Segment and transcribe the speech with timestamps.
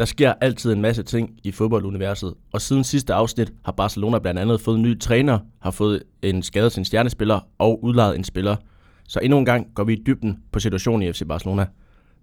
[0.00, 4.40] Der sker altid en masse ting i fodbolduniverset, og siden sidste afsnit har Barcelona blandt
[4.40, 8.24] andet fået en ny træner, har fået en skade til en stjernespiller og udlejet en
[8.24, 8.56] spiller.
[9.08, 11.66] Så endnu en gang går vi i dybden på situationen i FC Barcelona.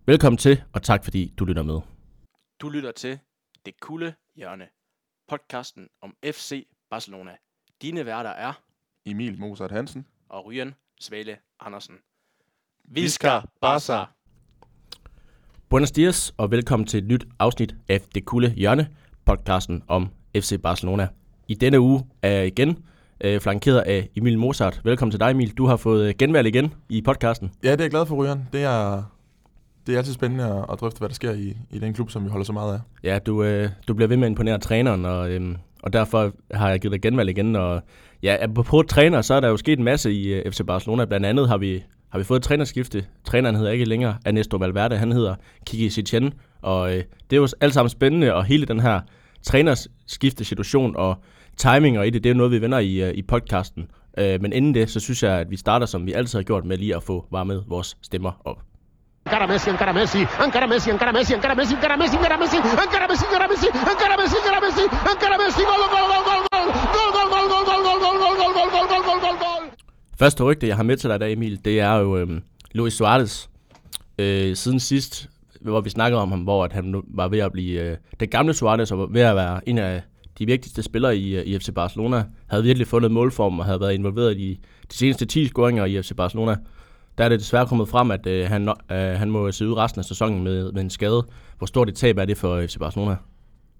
[0.05, 1.79] Velkommen til, og tak fordi du lytter med.
[2.61, 3.19] Du lytter til
[3.65, 4.67] Det Kulde Hjørne,
[5.27, 7.31] podcasten om FC Barcelona.
[7.81, 8.53] Dine værter er
[9.05, 10.07] Emil Mozart Hansen.
[10.29, 11.95] og Ryan Svale Andersen.
[12.85, 14.16] Visca Barca.
[15.69, 18.87] Buenos dias, og velkommen til et nyt afsnit af Det Kulde Hjørne,
[19.25, 21.07] podcasten om FC Barcelona.
[21.47, 22.77] I denne uge er jeg igen
[23.21, 24.81] øh, flankeret af Emil Mozart.
[24.83, 25.51] Velkommen til dig, Emil.
[25.51, 27.51] Du har fået øh, genvalg igen i podcasten.
[27.63, 28.47] Ja, det er jeg glad for, Ryan.
[28.53, 29.03] Det er,
[29.87, 32.25] det er altid spændende at, at drøfte, hvad der sker i, i den klub, som
[32.25, 32.79] vi holder så meget af.
[33.03, 36.69] Ja, du, øh, du bliver ved med at imponere træneren, og, øh, og derfor har
[36.69, 37.55] jeg givet dig genvalg igen.
[37.55, 37.81] Og
[38.23, 41.05] ja, apropos træner, så er der jo sket en masse i øh, FC Barcelona.
[41.05, 43.05] Blandt andet har vi, har vi fået et trænerskifte.
[43.25, 46.33] Træneren hedder ikke længere Ernesto Valverde, han hedder Kiki Setien.
[46.61, 49.01] Og øh, det er jo alt sammen spændende, og hele den her
[49.43, 51.15] trænerskifte situation og
[51.57, 53.91] timing og i det, det er jo noget, vi vender i, i podcasten.
[54.17, 56.65] Øh, men inden det, så synes jeg, at vi starter, som vi altid har gjort,
[56.65, 58.57] med lige at få varmet vores stemmer op.
[59.25, 63.07] Encara Messi, encara Messi, encara Messi, encara Messi, encara Messi, encara Messi, encara Messi, encara
[63.11, 67.09] Messi, encara Messi, encara Messi, encara Messi, encara Messi, gol, gol, gol, gol, gol, gol,
[67.15, 69.76] gol, gol, gol, gol, gol, gol, gol, gol, gol, gol, gol, gol, gol.
[70.19, 72.93] Første rygte, jeg har med til dig i dag, Emil, det er jo øh, Luis
[72.93, 73.47] Suarez.
[74.19, 75.29] Øh, siden sidst,
[75.61, 78.53] hvor vi snakkede om ham, hvor at han var ved at blive øh, den gamle
[78.53, 80.01] Suarez, og var ved at være en af
[80.39, 83.93] de vigtigste spillere i, øh, i FC Barcelona, havde virkelig fundet målform og havde været
[83.93, 84.59] involveret i
[84.91, 86.57] de seneste 10 scoringer i FC Barcelona.
[87.17, 89.99] Der er det desværre kommet frem, at øh, han, øh, han må se ud resten
[89.99, 91.25] af sæsonen med, med en skade.
[91.57, 93.15] Hvor stort et tab er det for øh, FC Barcelona?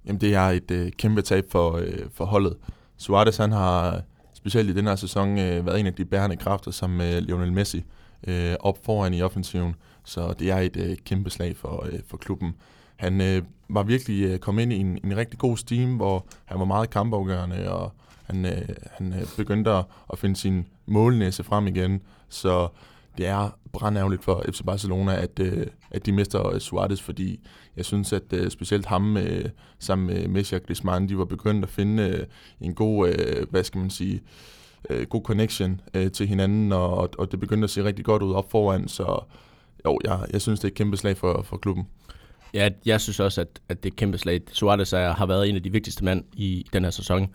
[0.06, 2.58] Jamen, det er et øh, kæmpe tab for, øh, for holdet.
[2.98, 4.02] Suarez, han har
[4.48, 7.54] specielt i den her sæson øh, været en af de bærende kræfter som øh, Lionel
[7.54, 7.84] Messi
[8.28, 9.76] øh, op foran i offensiven.
[10.06, 12.56] Så det er et øh, kæmpe slag for, øh, for klubben.
[12.96, 16.60] Han øh, var virkelig øh, kommet ind i en, en rigtig god steam, hvor han
[16.60, 17.92] var meget kampafgørende, og
[18.24, 22.02] han, øh, han øh, begyndte at, at finde sin målnæse frem igen.
[22.30, 22.68] Så
[23.18, 27.40] det er brandærgerligt for FC Barcelona, at, øh, at de mister øh, Suarez, fordi
[27.78, 29.46] jeg synes, at øh, specielt ham øh,
[29.80, 32.26] sammen med Messi og Griezmann, de var begyndt at finde øh,
[32.62, 34.22] en god, øh, hvad skal man sige,
[34.90, 38.34] øh, god connection øh, til hinanden, og, og det begyndte at se rigtig godt ud
[38.34, 39.24] op foran, så
[39.86, 41.88] jo, jeg, jeg synes, det er et kæmpe slag for, for klubben.
[42.54, 44.42] Ja, jeg synes også, at, at det er et kæmpe slag.
[44.52, 47.28] Suarez er, har været en af de vigtigste mand i den her sæson.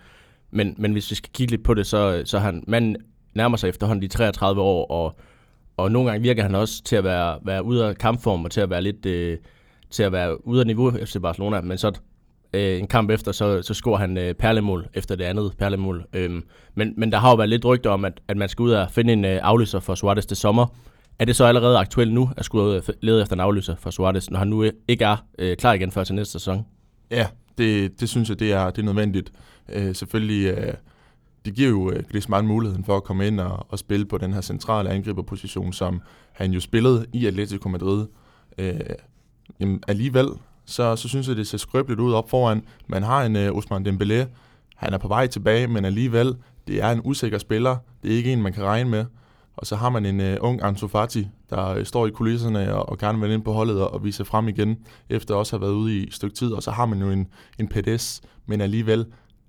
[0.51, 2.97] Men, men hvis vi skal kigge lidt på det, så, så han, manden
[3.35, 5.17] nærmer sig efterhånden de 33 år, og,
[5.77, 8.61] og nogle gange virker han også til at være, være ude af kampform, og til
[8.61, 9.39] at være lidt øh,
[9.91, 11.93] til at være ude af niveau FC Barcelona, men så
[12.55, 16.05] øh, en kamp efter, så, så scorer han øh, perlemål efter det andet perlemål.
[16.13, 16.45] Øhm,
[16.75, 18.91] men, men der har jo været lidt rygter om, at, at man skal ud og
[18.91, 20.67] finde en øh, aflyser for Suarez til sommer.
[21.19, 23.91] Er det så allerede aktuelt nu, at skulle ud og lede efter en aflyser for
[23.91, 26.67] Suarez, når han nu ikke er øh, klar igen før til næste sæson?
[27.11, 27.27] Ja,
[27.59, 29.33] det, det synes jeg, det er, det er nødvendigt.
[29.69, 30.75] Øh, selvfølgelig, øh,
[31.45, 34.33] det giver jo øh, Griezmann muligheden for at komme ind og, og spille på den
[34.33, 36.01] her centrale angriberposition, som
[36.33, 38.07] han jo spillede i Atletico Madrid.
[38.59, 38.81] Øh,
[39.61, 40.29] jamen, alligevel,
[40.65, 42.63] så, så synes jeg, det ser skrøbeligt ud op foran.
[42.87, 44.27] Man har en øh, Ousmane Dembélé,
[44.77, 46.37] han er på vej tilbage, men alligevel,
[46.67, 47.77] det er en usikker spiller.
[48.03, 49.05] Det er ikke en, man kan regne med.
[49.57, 52.89] Og så har man en øh, ung Ansu Fati, der øh, står i kulisserne og,
[52.89, 54.79] og gerne vil ind på holdet og, og vise frem igen,
[55.09, 56.53] efter også at have været ude i et stykke tid.
[56.53, 57.29] Og så har man jo en,
[57.59, 59.07] en PDS, men alligevel,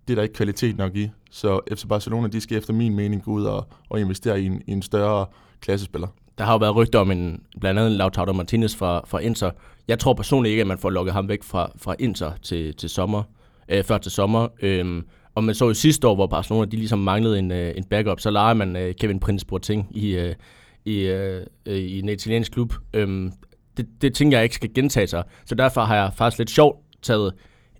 [0.08, 1.10] det er der ikke kvalitet nok i.
[1.32, 4.62] Så FC Barcelona, de skal efter min mening gå ud og, og investere i en,
[4.68, 5.26] i en større
[5.62, 6.08] klassespiller.
[6.38, 9.52] Der har jo været rygter om en, blandt andet Lautaro Martinez fra, fra Inter.
[9.88, 12.90] Jeg tror personligt ikke, at man får lukket ham væk fra, fra Inter til, til
[12.90, 13.24] sommer,
[13.70, 14.48] øh, før til sommer.
[14.62, 15.06] Øhm,
[15.36, 18.20] og man så jo sidste år, hvor Barcelona de ligesom manglede en, øh, en backup,
[18.20, 20.36] så leger man øh, Kevin Prince Boateng i, øh,
[20.86, 22.74] i, øh, i en italiensk klub.
[22.94, 23.32] Øhm,
[23.78, 25.24] det, det tænker jeg ikke skal gentage sig.
[25.46, 27.34] Så derfor har jeg faktisk lidt sjovt taget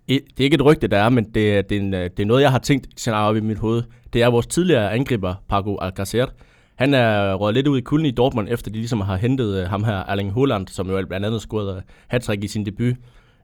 [0.08, 2.26] det er ikke et rygte, der er, men det, det, er, en, øh, det er
[2.26, 3.82] noget, jeg har tænkt scenarie op i mit hoved.
[4.12, 6.26] Det er vores tidligere angriber, Paco Alcacer.
[6.74, 9.68] Han er røget lidt ud i kulden i Dortmund, efter de ligesom har hentet øh,
[9.68, 12.94] ham her, Erling Haaland, som jo blandt andet scorede øh, hat i sin debut.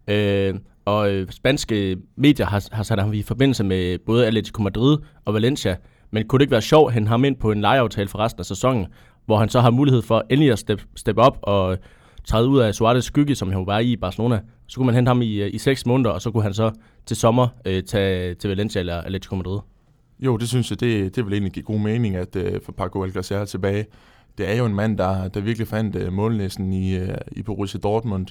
[0.09, 0.55] Øh,
[0.85, 5.77] og spanske medier har, har sat ham i forbindelse med både Atletico Madrid og Valencia.
[6.11, 8.41] Men kunne det ikke være sjovt at hente ham ind på en lejeaftale for resten
[8.41, 8.87] af sæsonen,
[9.27, 11.79] hvor han så har mulighed for endelig at steppe step op og
[12.25, 14.41] træde ud af Suarez skygge, som han var i Barcelona.
[14.71, 16.71] Så kunne man hente ham i, øh, i 6 måneder, og så kunne han så
[17.07, 19.59] til sommer øh, tage til Valencia eller Atletico Madrid.
[20.21, 23.05] Jo, det synes jeg, det, det vil egentlig give god mening, at øh, få Paco
[23.05, 23.87] Alcacer tilbage.
[24.39, 27.81] Det er jo en mand, der, der virkelig fandt øh, målnæsten i, øh, i Borussia
[27.81, 28.27] Dortmund.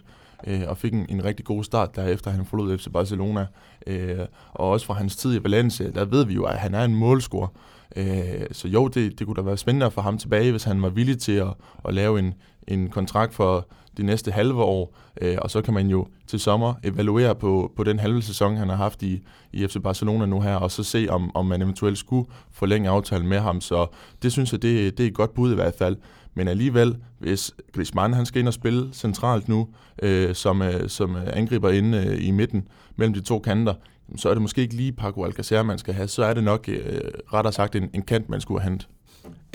[0.48, 3.46] øh, og fik en, en rigtig god start derefter, han forlod FC Barcelona.
[3.88, 4.20] Øh,
[4.54, 6.96] og også fra hans tid i Valencia, der ved vi jo, at han er en
[6.96, 7.48] målscorer.
[7.96, 10.82] Øh, så jo, det, det kunne da være spændende at få ham tilbage, hvis han
[10.82, 11.54] var villig til at,
[11.86, 12.34] at lave en,
[12.68, 13.68] en kontrakt for
[14.00, 17.84] de næste halve år, øh, og så kan man jo til sommer evaluere på, på
[17.84, 19.22] den halve sæson, han har haft i,
[19.54, 23.28] i FC Barcelona nu her, og så se, om, om man eventuelt skulle forlænge aftalen
[23.28, 23.62] med ham.
[23.62, 23.88] Så
[24.24, 25.98] det synes jeg, det, det er et godt bud i hvert fald.
[26.34, 29.68] Men alligevel, hvis Griezmann han skal ind og spille centralt nu,
[30.04, 33.74] øh, som, øh, som angriber inde øh, i midten mellem de to kanter,
[34.16, 36.08] så er det måske ikke lige Paco Alcacer, man skal have.
[36.08, 37.02] Så er det nok øh,
[37.34, 38.88] rettere sagt en, en kant, man skulle have hentet.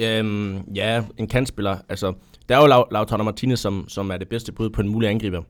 [0.00, 1.76] Øhm, ja, en kantspiller.
[1.88, 2.12] Altså,
[2.48, 5.42] der er jo Lautaro Martinez, som, som er det bedste bud på en mulig angriber.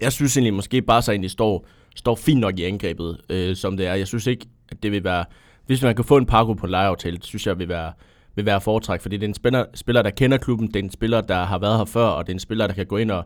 [0.00, 1.66] Jeg synes egentlig måske bare så egentlig står,
[1.96, 3.94] står fint nok i angrebet, øh, som det er.
[3.94, 5.24] Jeg synes ikke, at det vil være...
[5.66, 7.92] Hvis man kan få en Paco på en lejeaftale, det synes jeg vil være,
[8.34, 10.90] vil være foretræk, fordi det er en spiller, spiller, der kender klubben, det er en
[10.90, 13.10] spiller, der har været her før, og det er en spiller, der kan gå ind
[13.10, 13.24] og,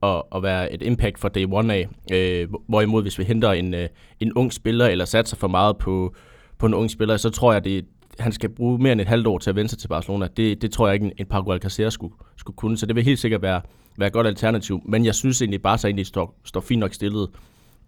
[0.00, 1.88] og, og være et impact for day one af.
[2.12, 3.88] Øh, hvorimod, hvis vi henter en, øh,
[4.20, 6.14] en ung spiller, eller satser for meget på,
[6.58, 7.84] på en ung spiller, så tror jeg, det,
[8.18, 10.28] han skal bruge mere end et halvt år til at vende sig til Barcelona.
[10.36, 13.04] Det, det tror jeg ikke, en, en Paco Alcacer skulle, skulle kunne, så det vil
[13.04, 13.60] helt sikkert være,
[13.98, 14.82] være et godt alternativ.
[14.84, 17.28] Men jeg synes egentlig, Barca egentlig står, står fint nok stillet,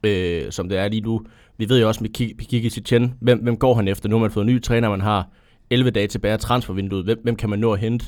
[0.07, 1.23] øh, som det er lige nu.
[1.59, 4.09] Vi ved jo også med Kiki Setien, hvem, hvem går han efter?
[4.09, 5.29] Nu har man fået en ny træner, man har
[5.71, 7.05] 11 dage tilbage af transfervinduet.
[7.05, 8.07] Hvem, hvem kan man nå at hente?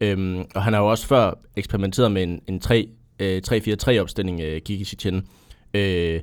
[0.00, 2.88] Øhm, og han har jo også før eksperimenteret med en, en 3,
[3.18, 5.26] øh, 3-4-3 opstilling, øh, Kiki Setien.
[5.74, 6.20] Øh,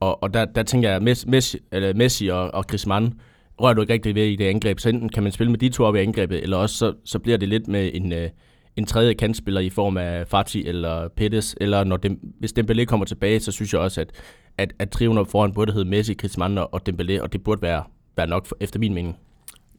[0.00, 3.14] og, og der, der tænker jeg, Messi, Messi, eller Messi og, og Griezmann,
[3.60, 5.68] rører du ikke rigtig ved i det angreb, så enten kan man spille med de
[5.68, 8.30] to op i angrebet, eller også så, så bliver det lidt med en, øh,
[8.76, 13.06] en tredje kantspiller i form af Fati eller Pettis, eller når dem, hvis Dembélé kommer
[13.06, 14.10] tilbage, så synes jeg også, at,
[14.58, 17.82] at, at triven op foran burde hedde Messi, Griezmann og Dembélé, og det burde være,
[18.16, 19.16] være nok for, efter min mening.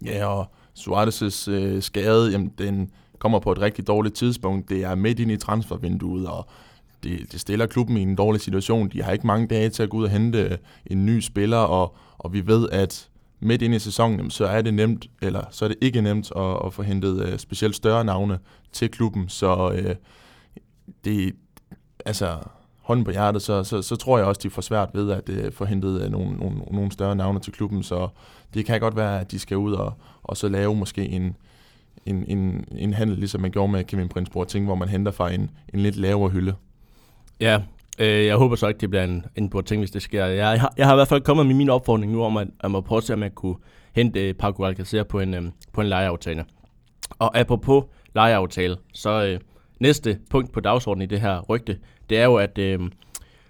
[0.06, 4.70] Ja, og Suarez' øh, skade, jamen, den kommer på et rigtig dårligt tidspunkt.
[4.70, 6.48] Det er midt ind i transfervinduet, og
[7.04, 8.90] det, det stiller klubben i en dårlig situation.
[8.90, 11.58] De har ikke mange dage til at gå ud og hente øh, en ny spiller,
[11.58, 15.66] og, og vi ved, at midt ind i sæsonen, så er det nemt, eller så
[15.66, 18.40] er det ikke nemt at, at få hentet uh, specielt større navne
[18.72, 19.30] til klubben.
[19.30, 19.96] Så uh,
[21.06, 21.36] det,
[22.06, 22.38] altså,
[22.82, 25.54] hånden på hjertet, så, så, så tror jeg også, de får svært ved at uh,
[25.54, 27.84] få hentet uh, nogle, nogle, nogle større navne til klubben.
[27.84, 28.08] Så
[28.54, 29.94] det kan godt være, at de skal ud og,
[30.24, 31.36] og så lave måske en,
[32.06, 35.32] en, en, en handel, ligesom man gjorde med Kevin Prince Boateng, hvor man henter fra
[35.32, 36.54] en, en lidt lavere hylde.
[37.40, 37.62] Ja,
[37.98, 40.26] Øh, jeg håber så ikke, det bliver en, en ting, hvis det sker.
[40.26, 42.48] Jeg, jeg, har, jeg har i hvert fald kommet med min opfordring nu om, at
[42.60, 43.56] at må prøve at se, om jeg kunne
[43.96, 46.46] hente uh, Paco Alcacer på en, øh, på en lejeaftale.
[47.10, 47.84] Og apropos
[48.16, 49.40] lejeaftale, så øh,
[49.80, 51.78] næste punkt på dagsordenen i det her rygte,
[52.10, 52.80] det er jo, at øh,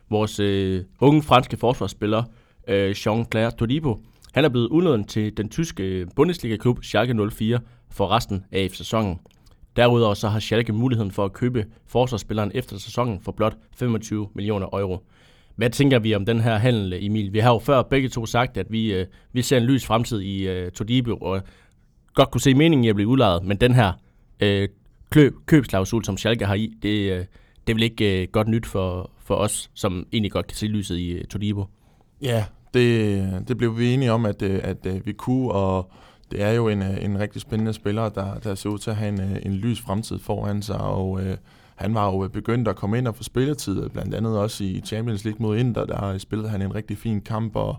[0.09, 2.23] vores øh, unge franske forsvarsspiller,
[2.67, 3.97] øh, Jean-Claire Todibo,
[4.33, 7.59] han er blevet udlånt til den tyske øh, Bundesliga-klub Schalke 04
[7.89, 9.19] for resten af sæsonen.
[9.77, 14.67] Derudover så har Schalke muligheden for at købe forsvarsspilleren efter sæsonen for blot 25 millioner
[14.73, 15.03] euro.
[15.55, 17.33] Hvad tænker vi om den her handel, Emil?
[17.33, 20.21] Vi har jo før begge to sagt, at vi, øh, vi ser en lys fremtid
[20.21, 21.41] i øh, Todibo, og
[22.13, 23.93] godt kunne se meningen i at blive udlejet, men den her
[24.39, 24.69] øh,
[25.09, 27.25] køb, købsklausul, som Schalke har i, det, øh,
[27.67, 30.65] det er vel ikke øh, godt nyt for, for os, som egentlig godt kan se
[30.65, 31.65] lyset i øh, Todibo?
[32.21, 35.91] Ja, det, det blev vi enige om, at, øh, at, at vi kunne, og
[36.31, 38.95] det er jo en, øh, en rigtig spændende spiller, der, der ser ud til at
[38.95, 41.37] have en, øh, en lys fremtid foran sig, og øh,
[41.75, 44.81] han var jo øh, begyndt at komme ind og få spilletid, blandt andet også i
[44.85, 47.75] Champions League mod Inter, der spillede han en rigtig fin kamp, og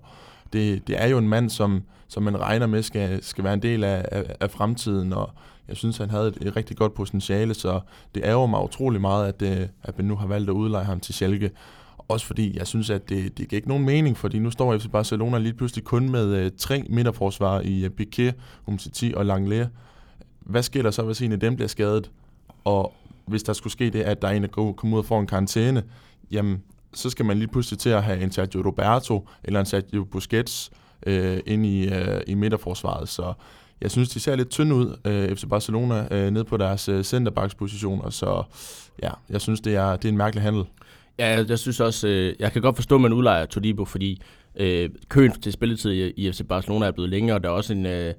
[0.52, 3.62] det, det er jo en mand, som, som man regner med skal, skal være en
[3.62, 5.30] del af, af, af fremtiden, og
[5.68, 7.80] jeg synes, han havde et, et rigtig godt potentiale, så
[8.14, 11.14] det ærger mig utrolig meget, at, at man nu har valgt at udleje ham til
[11.14, 11.50] Schalke.
[12.08, 14.86] Også fordi jeg synes, at det, det giver ikke nogen mening, fordi nu står FC
[14.92, 18.32] Barcelona lige pludselig kun med øh, tre midterforsvar i øh, Piqué,
[18.66, 19.64] Umtiti og Langley.
[20.40, 22.10] Hvad sker der så, hvis en af dem bliver skadet?
[22.64, 22.94] Og
[23.26, 25.26] hvis der skulle ske det, at der er en, der kommer ud og får en
[25.26, 25.82] karantæne,
[26.30, 26.62] jamen,
[26.94, 30.70] så skal man lige pludselig til at have en Sergio Roberto eller en Sergio Busquets
[31.06, 33.08] øh, ind i, øh, i midterforsvaret.
[33.08, 33.32] Så
[33.80, 37.04] jeg synes, de ser lidt tynde ud, øh, FC Barcelona, øh, ned på deres øh,
[38.04, 38.42] og Så
[39.02, 40.64] ja, jeg synes, det er, det er en mærkelig handel.
[41.18, 44.22] Ja, jeg, synes også, øh, jeg kan godt forstå, at man udlejer Todibo, fordi
[44.56, 47.72] øh, køen til spilletid i, i FC Barcelona er blevet længere, og der er også
[47.72, 48.14] en, øh,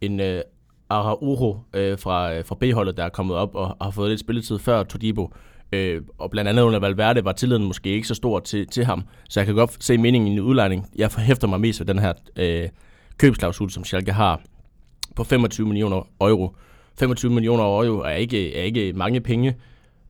[0.00, 0.42] en øh,
[0.88, 4.58] Araujo øh, fra, øh, fra B-holdet, der er kommet op og har fået lidt spilletid
[4.58, 5.32] før Todibo.
[5.72, 9.02] Øh, og blandt andet under Valverde var tilliden måske ikke så stor til, til ham,
[9.28, 10.86] så jeg kan godt se meningen i en udlejning.
[10.96, 12.68] Jeg hæfter mig mest ved den her øh,
[13.18, 14.40] købsklausul, som Schalke har
[15.16, 16.56] på 25 millioner euro.
[16.98, 19.56] 25 millioner euro er ikke, er ikke mange penge,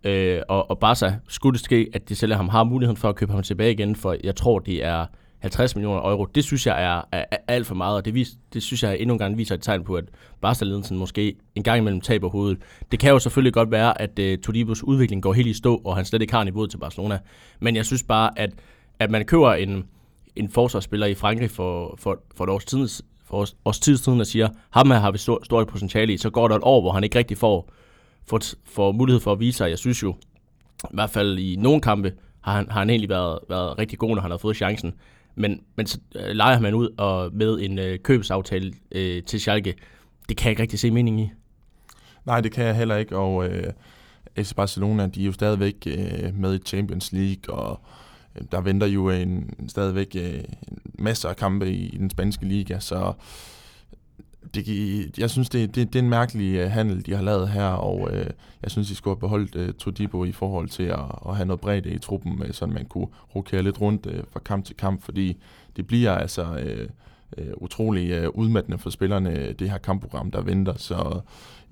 [0.04, 3.16] Øh, og, og Barca skulle det ske, at de sælger ham, har muligheden for at
[3.16, 5.06] købe ham tilbage igen, for jeg tror, det er
[5.40, 8.28] 50 millioner euro, det synes jeg er, er, er alt for meget, og det, vis,
[8.52, 10.04] det synes jeg endnu en gang viser et tegn på, at
[10.40, 12.58] Barca-ledelsen måske en gang imellem taber hovedet.
[12.92, 15.96] Det kan jo selvfølgelig godt være, at uh, Todibos udvikling går helt i stå, og
[15.96, 17.18] han slet ikke har niveauet til Barcelona,
[17.60, 18.50] men jeg synes bare, at,
[18.98, 19.84] at man køber en,
[20.36, 22.88] en forsvarsspiller i Frankrig for, for, for et års tid,
[23.24, 26.16] for års, års tid siden og siger, ham her har vi stort, stort potentiale i,
[26.16, 27.70] så går der et år, hvor han ikke rigtig får,
[28.30, 29.70] får, får mulighed for at vise sig.
[29.70, 30.14] Jeg synes jo,
[30.84, 34.14] i hvert fald i nogle kampe, har han, har han egentlig været, været rigtig god,
[34.14, 34.94] når han har fået chancen.
[35.34, 39.74] Men, men så øh, leger man ud og med en øh, købsaftale øh, til Schalke.
[40.28, 41.30] Det kan jeg ikke rigtig se mening i.
[42.24, 43.72] Nej, det kan jeg heller ikke, og øh,
[44.38, 47.80] FC Barcelona, de er jo stadigvæk øh, med i Champions League, og
[48.36, 50.34] øh, der venter jo en, stadigvæk øh,
[50.68, 53.12] en masse af kampe i, i den spanske liga, så
[54.54, 57.66] det, jeg synes, det, det, det er en mærkelig øh, handel, de har lavet her,
[57.66, 58.26] og øh,
[58.62, 61.60] jeg synes, de skulle have beholdt øh, Todibo i forhold til at, at have noget
[61.60, 65.02] bredt i truppen, øh, så man kunne rokere lidt rundt øh, fra kamp til kamp,
[65.02, 65.36] fordi
[65.76, 66.88] det bliver altså øh,
[67.38, 70.74] øh, utrolig øh, udmattende for spillerne, øh, det her kampprogram, der venter.
[70.76, 71.20] Så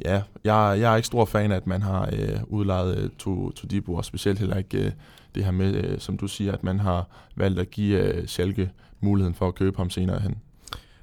[0.04, 3.52] ja, jeg, jeg er ikke stor fan af, at man har øh, udlejet øh, uh,
[3.52, 4.92] Todibo, og specielt heller ikke øh,
[5.34, 8.70] det her med, øh, som du siger, at man har valgt at give øh, Schalke
[9.00, 10.36] muligheden for at købe ham senere hen.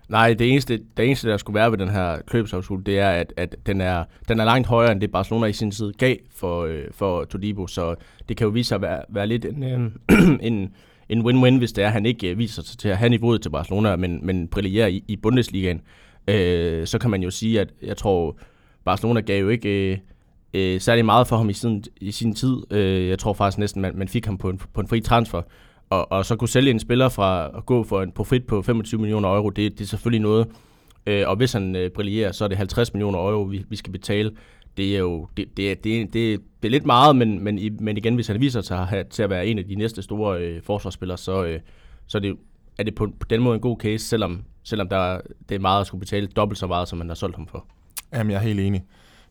[0.10, 3.34] Nej, det eneste, det eneste, der skulle være ved den her købsklausul, det er, at,
[3.38, 6.66] at den, er, den er langt højere, end det Barcelona i sin tid gav for,
[6.66, 7.68] øh, for Todibo.
[7.68, 7.96] Så
[8.30, 9.92] det kan jo vise sig at være, være lidt en, øh,
[10.48, 10.74] en,
[11.10, 13.42] en win-win, hvis det er, at han ikke øh, viser sig til at have niveauet
[13.42, 15.82] til Barcelona, men, men brillerer i, i Bundesligaen.
[16.28, 18.38] Øh, så kan man jo sige, at jeg tror,
[18.86, 19.98] Barcelona gav jo ikke øh,
[20.54, 22.58] øh, særlig meget for ham i sin, i sin tid.
[22.72, 25.42] Øh, jeg tror faktisk næsten, man, man fik ham på en, på en fri transfer
[25.90, 29.02] og, og så kunne sælge en spiller fra at gå for en profit på 25
[29.02, 30.48] millioner euro, det, det er selvfølgelig noget.
[31.06, 33.92] Øh, og hvis han øh, brillerer, så er det 50 millioner euro, vi, vi skal
[33.92, 34.32] betale.
[34.78, 38.16] Det er jo det, det, det, det, det er lidt meget, men, men, men igen,
[38.16, 40.62] hvis han viser sig at have, til at være en af de næste store øh,
[40.64, 41.60] forsvarsspillere, så, øh,
[42.08, 42.36] så er det,
[42.78, 45.82] er det på, på den måde en god case, selvom, selvom der, det er meget
[45.82, 47.66] at skulle betale dobbelt så meget, som man har solgt ham for.
[48.14, 48.84] Jamen, jeg er helt enig.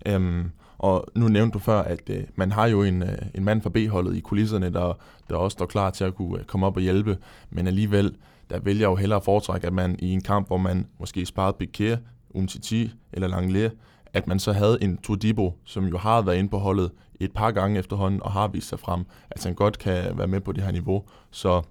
[0.06, 3.62] Øhm, og nu nævnte du før, at øh, man har jo en, øh, en mand
[3.62, 4.98] fra B-holdet i kulisserne, der,
[5.30, 7.18] der også står klar til at kunne øh, komme op og hjælpe.
[7.50, 8.14] Men alligevel,
[8.50, 11.26] der vælger jeg jo hellere at foretrække, at man i en kamp, hvor man måske
[11.26, 11.98] sparede Piquet,
[12.30, 13.72] Umtiti eller Langlais,
[14.12, 16.90] at man så havde en Todibo, som jo har været inde på holdet
[17.20, 20.40] et par gange efterhånden, og har vist sig frem, at han godt kan være med
[20.40, 21.02] på det her niveau.
[21.30, 21.62] Så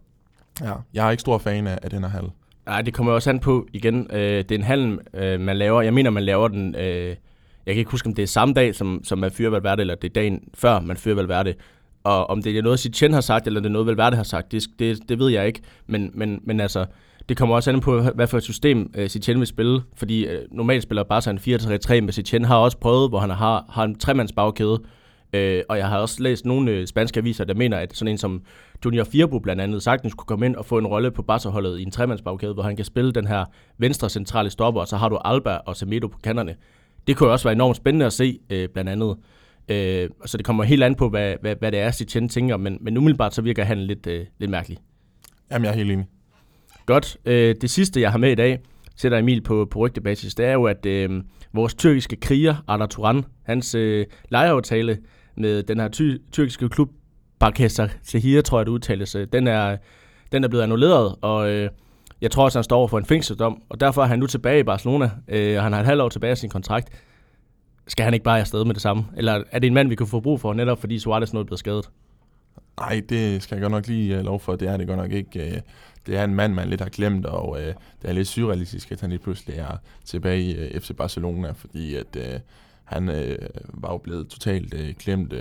[0.62, 2.30] ja, jeg er ikke stor fan af, af den her halv.
[2.66, 4.08] Nej, det kommer også an på igen.
[4.12, 5.82] Øh, det er en handel, øh, man laver.
[5.82, 6.76] Jeg mener, man laver den...
[6.76, 7.16] Øh
[7.65, 9.96] jeg kan ikke huske, om det er samme dag, som, som man fyrer Valverde, eller
[9.96, 11.53] det er dagen før, man fyrer Valverde.
[12.03, 14.51] Og om det er noget, Sitchen har sagt, eller det er noget, Valverde har sagt,
[14.51, 15.62] det, det, det ved jeg ikke.
[15.88, 16.86] Men, men, men altså,
[17.29, 19.82] det kommer også an på, hvad for et system uh, Sitchen vil spille.
[19.96, 23.65] Fordi uh, normalt spiller bare en 4-3-3, men Sitchen har også prøvet, hvor han har,
[23.70, 24.79] har en tremands bagkæde.
[24.79, 28.12] Uh, øh, og jeg har også læst nogle uh, spanske aviser, der mener, at sådan
[28.12, 28.41] en som
[28.86, 31.84] Junior Firbo blandt andet sagtens kunne komme ind og få en rolle på Barca-holdet i
[31.84, 33.46] en tremandsbagkæde, hvor han kan spille den her
[33.77, 36.55] venstre centrale stopper, og så har du Alba og Semedo på kanterne
[37.08, 39.18] det kunne også være enormt spændende at se, øh, blandt andet.
[39.70, 42.78] Øh, så det kommer helt an på, hvad, hvad, hvad det er, Sitchen tænker, men,
[42.82, 44.78] men umiddelbart så virker han lidt, øh, lidt mærkelig.
[45.52, 46.06] Jamen, jeg er helt enig.
[46.86, 47.18] Godt.
[47.26, 48.60] Øh, det sidste, jeg har med i dag,
[48.96, 53.24] sætter Emil på, på rygtebasis, det er jo, at øh, vores tyrkiske kriger, Arda Turan,
[53.44, 54.98] hans øh, lejeaftale
[55.38, 56.90] med den her ty- tyrkiske klub,
[57.40, 59.78] Barkesa Sehir, tror jeg det udtales, øh, den er,
[60.32, 61.70] den er blevet annulleret, og øh,
[62.24, 64.60] jeg tror også, han står over for en fængselsdom, og derfor er han nu tilbage
[64.60, 66.89] i Barcelona, øh, og han har et halvt år tilbage af sin kontrakt.
[67.88, 69.06] Skal han ikke bare afsted med det samme?
[69.18, 71.44] Eller er det en mand, vi kan få brug for, netop fordi Suarez nu er
[71.44, 71.89] blevet skadet?
[72.80, 74.56] Nej, det skal jeg godt nok lige øh, uh, lov for.
[74.56, 75.39] Det er det godt nok ikke.
[75.39, 75.58] Uh,
[76.06, 79.01] det er en mand, man lidt har glemt, og uh, det er lidt surrealistisk, at
[79.01, 82.42] han lige pludselig er tilbage i FC Barcelona, fordi at
[82.84, 83.08] han
[83.68, 85.34] var jo blevet totalt glemt,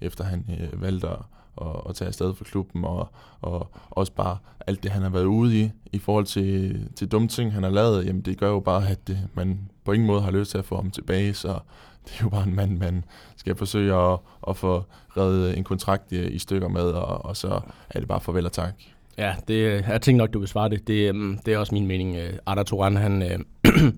[0.00, 1.16] efter han valgte at
[1.56, 3.08] og, og tage afsted for klubben, og,
[3.40, 7.28] og også bare alt det, han har været ude i, i forhold til, til dumme
[7.28, 10.22] ting, han har lavet, jamen det gør jo bare, at det, man på ingen måde
[10.22, 11.48] har lyst til at få ham tilbage, så
[12.04, 13.04] det er jo bare en mand, man
[13.36, 14.18] skal forsøge at,
[14.48, 14.84] at få
[15.16, 18.52] reddet en kontrakt i, i stykker med, og, og så er det bare farvel og
[18.52, 18.74] tak.
[19.18, 20.88] Ja, det, jeg tænker nok, du vil svare det.
[20.88, 22.16] Det, øhm, det er også min mening.
[22.16, 23.38] Øh, Arda Turan, han, øh,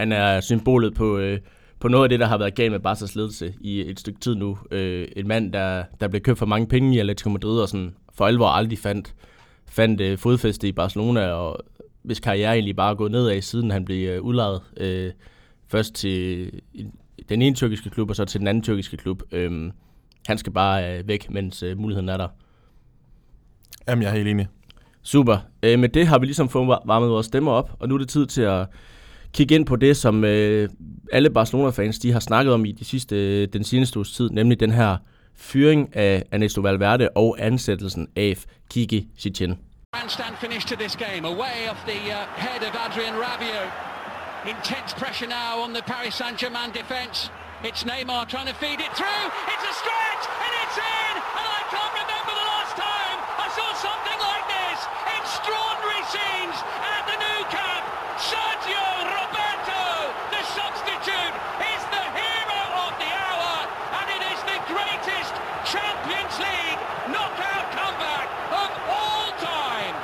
[0.00, 1.40] han er symbolet på, øh,
[1.86, 4.34] på noget af det, der har været galt med Barca's ledelse i et stykke tid
[4.34, 4.58] nu.
[4.70, 7.94] Øh, en mand, der, der blev købt for mange penge i Atletico Madrid, og sådan
[8.14, 9.14] for alvor aldrig fandt,
[9.68, 11.58] fandt øh, fodfæste i Barcelona, og
[12.02, 15.12] hvis karriere egentlig bare er gået nedad, siden han blev øh, udlejet øh,
[15.68, 16.50] først til
[17.28, 19.22] den ene tyrkiske klub, og så til den anden tyrkiske klub.
[19.32, 19.72] Øh,
[20.26, 22.28] han skal bare øh, væk, mens øh, muligheden er der.
[23.88, 24.48] Jamen, jeg er helt enig.
[25.02, 25.38] Super.
[25.62, 28.08] Øh, med det har vi ligesom fået varmet vores stemmer op, og nu er det
[28.08, 28.66] tid til at
[29.36, 30.68] kigge ind på det, som øh,
[31.12, 34.60] alle Barcelona-fans de har snakket om i de sidste, øh, den seneste uges tid, nemlig
[34.60, 34.96] den her
[35.36, 38.36] fyring af Ernesto Valverde og ansættelsen af
[38.70, 39.58] Kiki Setien.
[39.92, 43.70] Grandstand finish to this game, away off the uh, head of Adrian Rabiot.
[44.54, 47.16] Intense pressure now on the Paris Saint-Germain defence.
[47.68, 49.24] It's Neymar trying to feed it through.
[49.52, 51.14] It's a stretch and it's in.
[51.38, 54.78] And I can't remember the last time I saw something like this.
[55.18, 56.56] Extraordinary scenes
[56.94, 57.84] at the new camp.
[58.30, 58.86] Sergio
[59.18, 59.84] Roberto,
[60.34, 61.34] the substitute,
[61.74, 63.54] is the hero of the hour,
[63.98, 65.34] and it is the greatest
[65.72, 66.80] Champions League
[67.12, 68.28] knockout comeback
[68.62, 69.94] of all time.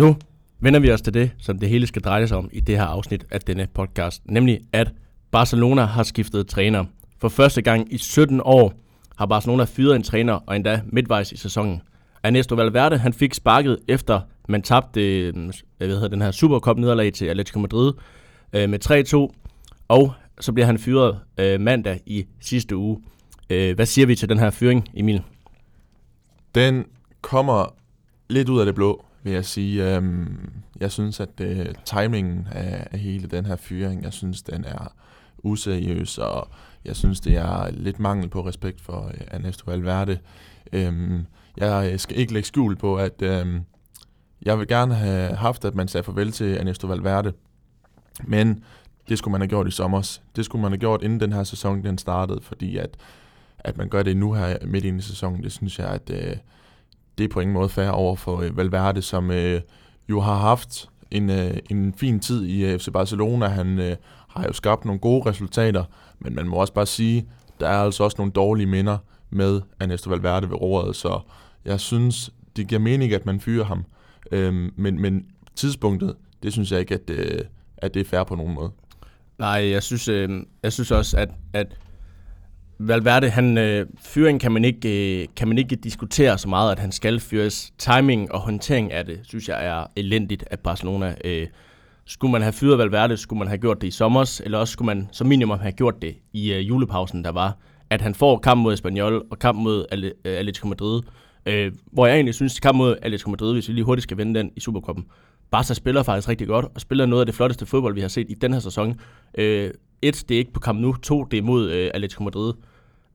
[0.00, 0.16] Nu
[0.60, 2.84] vender vi os til det, som det hele skal dreje sig om i det her
[2.84, 4.92] afsnit af denne podcast, nemlig at
[5.30, 6.84] Barcelona har skiftet træner.
[7.18, 8.72] For første gang i 17 år
[9.16, 11.82] har Barcelona fyret en træner, og endda midtvejs i sæsonen.
[12.22, 15.32] Ernesto Valverde han fik sparket efter man tabte jeg
[15.76, 17.92] hvad hedder, den her Supercup nederlag til Atletico Madrid
[18.52, 19.36] øh, med 3-2,
[19.88, 23.02] og så bliver han fyret øh, mandag i sidste uge.
[23.50, 25.22] Øh, hvad siger vi til den her fyring, Emil?
[26.54, 26.84] Den
[27.20, 27.74] kommer
[28.30, 29.96] lidt ud af det blå, vil jeg sige.
[29.96, 30.50] Øhm,
[30.80, 34.92] jeg synes, at øh, timingen af, af hele den her fyring, jeg synes, den er
[35.38, 36.48] useriøs, og
[36.84, 40.18] jeg synes, det er lidt mangel på respekt for øh, Ernesto Valverde.
[40.72, 43.60] Øhm, jeg øh, skal ikke lægge skjul på, at øhm,
[44.42, 47.32] jeg vil gerne have haft, at man sagde farvel til Ernesto Valverde.
[48.24, 48.64] Men
[49.08, 50.18] det skulle man have gjort i sommer.
[50.36, 52.96] Det skulle man have gjort, inden den her sæson den startede, fordi at,
[53.58, 56.36] at man gør det nu her midt i sæsonen, det synes jeg, at øh,
[57.18, 59.60] det er på ingen måde fair over for øh, Valverde, som øh,
[60.08, 63.46] jo har haft en, øh, en fin tid i øh, FC Barcelona.
[63.46, 63.96] Han øh,
[64.28, 65.84] har jo skabt nogle gode resultater,
[66.18, 67.28] men man må også bare sige,
[67.60, 68.98] der er altså også nogle dårlige minder
[69.30, 71.20] med Ernesto Valverde ved roret, så
[71.64, 73.84] jeg synes, det giver mening, at man fyrer ham.
[74.32, 75.26] Øh, men, men
[75.56, 77.40] tidspunktet, det synes jeg ikke, at, øh,
[77.76, 78.70] at det er fair på nogen måde.
[79.38, 80.30] Nej, jeg synes, øh,
[80.62, 81.66] jeg synes også, at, at
[82.82, 86.78] Valverde, han, øh, fyring kan man, ikke, øh, kan man ikke diskutere så meget, at
[86.78, 87.72] han skal fyres.
[87.78, 91.14] Timing og håndtering af det, synes jeg er elendigt af Barcelona.
[91.24, 91.46] Øh,
[92.06, 94.86] skulle man have fyret Valverde, skulle man have gjort det i sommer, eller også skulle
[94.86, 97.56] man som minimum have gjort det i øh, julepausen, der var.
[97.90, 101.02] At han får kamp mod Espanyol og kamp mod øh, Atletico Madrid,
[101.46, 104.16] øh, hvor jeg egentlig synes, at kamp mod Atletico Madrid, hvis vi lige hurtigt skal
[104.16, 105.04] vende den i Supercuppen,
[105.50, 108.26] Barca spiller faktisk rigtig godt, og spiller noget af det flotteste fodbold, vi har set
[108.28, 109.00] i den her sæson.
[109.38, 109.70] Øh,
[110.02, 110.94] et, det er ikke på kamp nu.
[111.02, 112.52] To, det er mod øh, Atletico Madrid.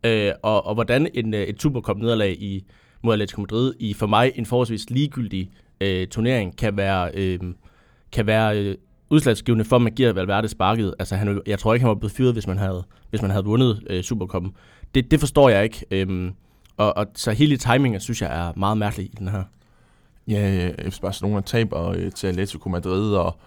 [0.06, 2.66] Øh, og, og hvordan en, øh, et Supercup nederlag i,
[3.02, 7.40] mod Atletico Madrid i for mig en forholdsvis ligegyldig øh, turnering kan være, øh,
[8.12, 8.76] kan være øh,
[9.10, 10.96] udslagsgivende for, at man giver Valverde sparket.
[11.00, 13.46] Altså, han, jeg tror ikke, han var blevet fyret, hvis man havde, hvis man havde
[13.46, 14.54] vundet øh, Supercuppen.
[14.96, 15.86] Det, det forstår jeg ikke.
[15.92, 16.32] Øh,
[16.78, 19.44] og, og så hele timingen, synes jeg, er meget mærkelig i den her.
[20.28, 23.38] Ja, øh, FC Barcelona taber øh, til Atletico Madrid, og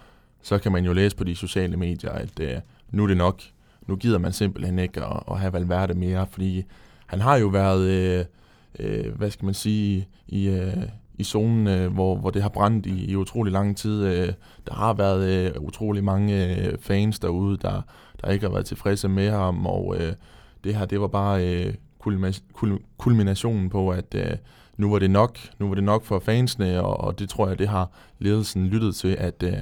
[0.42, 2.56] så kan man jo læse på de sociale medier, at øh,
[2.90, 3.42] nu er det nok.
[3.88, 6.64] Nu gider man simpelthen ikke at, at have Valverde mere, fordi
[7.06, 8.24] han har jo været, øh,
[8.78, 10.82] øh, hvad skal man sige, i, øh,
[11.14, 14.04] i zonen, øh, hvor, hvor det har brændt i, i utrolig lang tid.
[14.04, 14.32] Øh,
[14.66, 17.82] der har været øh, utrolig mange øh, fans derude, der,
[18.22, 20.12] der ikke har været tilfredse med ham, og øh,
[20.64, 21.74] det her, det var bare øh,
[22.98, 24.36] kulminationen på, at øh,
[24.76, 27.58] nu var det nok, nu var det nok for fansene, og, og det tror jeg,
[27.58, 29.58] det har ledelsen lyttet til, at, øh,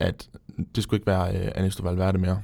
[0.00, 0.28] at
[0.74, 2.42] det skulle ikke være øh, Ernesto Valverde mere.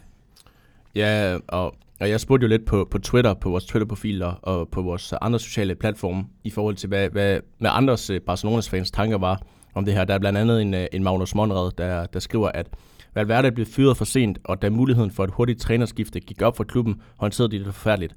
[0.96, 4.82] Ja, og, og jeg spurgte jo lidt på, på Twitter, på vores Twitter-profiler og på
[4.82, 9.18] vores andre sociale platforme, i forhold til, hvad, hvad med andres øh, Barcelonas fans tanker
[9.18, 9.42] var
[9.74, 10.04] om det her.
[10.04, 12.66] Der er blandt andet en, øh, en Magnus Monrad, der, der skriver, at
[13.14, 16.64] Valverde blev fyret for sent, og da muligheden for et hurtigt trænerskifte gik op for
[16.64, 18.14] klubben, håndterede de det forfærdeligt.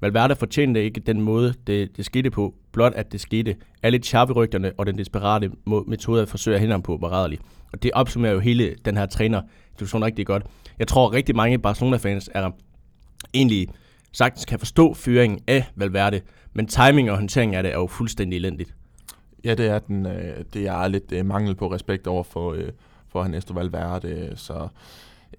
[0.00, 3.56] Valverde fortjente ikke den måde, det, det skete på, blot at det skete.
[3.82, 5.50] Alle charverygterne og den desperate
[5.86, 7.38] metode at forsøge at hindre ham på var rædderlig.
[7.72, 10.46] Og det opsummerer jo hele den her træner situation rigtig godt.
[10.80, 12.50] Jeg tror, rigtig mange Barcelona-fans er
[13.34, 13.68] egentlig
[14.12, 16.20] sagtens kan forstå fyringen af Valverde,
[16.52, 18.74] men timing og håndtering af det er jo fuldstændig elendigt.
[19.44, 20.06] Ja, det er den.
[20.06, 22.68] Øh, det er lidt øh, mangel på respekt over for, øh,
[23.08, 24.68] for Ernesto Valverde, så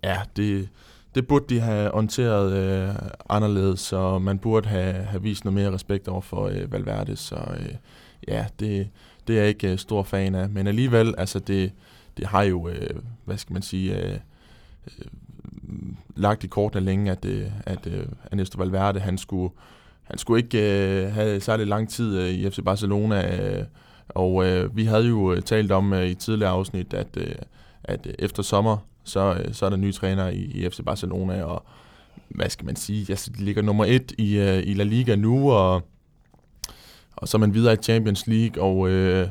[0.04, 0.70] ja, det,
[1.16, 2.96] det burde de have håndteret øh,
[3.30, 7.36] anderledes, så man burde have, have vist noget mere respekt over for øh, Valverde, så
[7.60, 7.76] øh,
[8.28, 8.90] ja, det,
[9.28, 11.72] det er jeg ikke øh, stor fan af, men alligevel, altså det,
[12.18, 14.20] det har jo, øh, hvad skal man sige, øh,
[14.88, 15.06] øh,
[16.16, 19.54] lagt i kortene længe, at, øh, at øh, Ernesto Valverde, han skulle,
[20.04, 23.66] han skulle ikke øh, have særlig lang tid øh, i FC Barcelona, øh,
[24.10, 27.36] og øh, vi havde jo øh, talt om øh, i tidligere afsnit, at, øh,
[27.84, 31.44] at øh, efter sommer, så, øh, så er der nye træner i, i FC Barcelona,
[31.44, 31.66] og
[32.28, 35.52] hvad skal man sige, altså, de ligger nummer et i, uh, i La Liga nu,
[35.52, 35.82] og,
[37.16, 39.30] og så er man videre i Champions League, og, uh,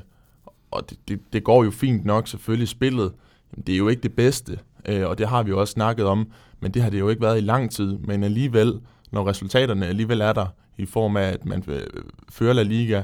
[0.70, 3.12] og det, det, det går jo fint nok selvfølgelig spillet,
[3.56, 6.06] men det er jo ikke det bedste, øh, og det har vi jo også snakket
[6.06, 8.80] om, men det har det jo ikke været i lang tid, men alligevel,
[9.12, 10.46] når resultaterne alligevel er der,
[10.78, 11.80] i form af, at man øh,
[12.28, 13.02] fører La Liga,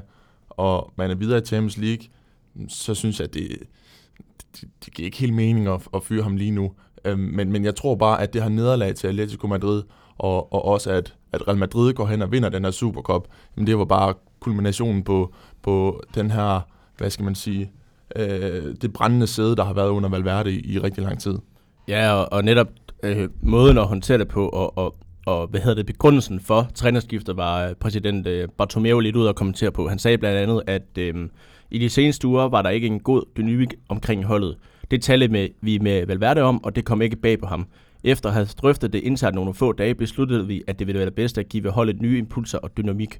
[0.50, 2.06] og man er videre i Champions League,
[2.68, 3.48] så synes jeg, at det,
[4.60, 6.72] det, det giver ikke helt mening at, at fyre ham lige nu.
[7.04, 9.82] Øhm, men, men jeg tror bare, at det har nederlag til Atletico Madrid,
[10.18, 13.66] og, og også at, at Real Madrid går hen og vinder den her Supercup, jamen
[13.66, 16.60] det var bare kulminationen på, på den her,
[16.98, 17.70] hvad skal man sige,
[18.16, 21.38] øh, det brændende sæde, der har været under Valverde i, i rigtig lang tid.
[21.88, 22.68] Ja, og, og netop
[23.02, 24.96] øh, måden at håndtere det på, og, og,
[25.26, 29.36] og hvad hedder det, begrundelsen for trænerskiftet, var øh, præsident øh, Bartomeu lidt ud at
[29.36, 29.88] kommentere på.
[29.88, 31.14] Han sagde blandt andet, at øh,
[31.70, 34.56] i de seneste uger var der ikke en god dynamik omkring holdet.
[34.90, 37.66] Det talte med, vi med Valverde om, og det kom ikke bag på ham.
[38.04, 41.06] Efter at have drøftet det indsat nogle få dage, besluttede vi, at det ville være
[41.06, 43.18] det bedste at give holdet nye impulser og dynamik.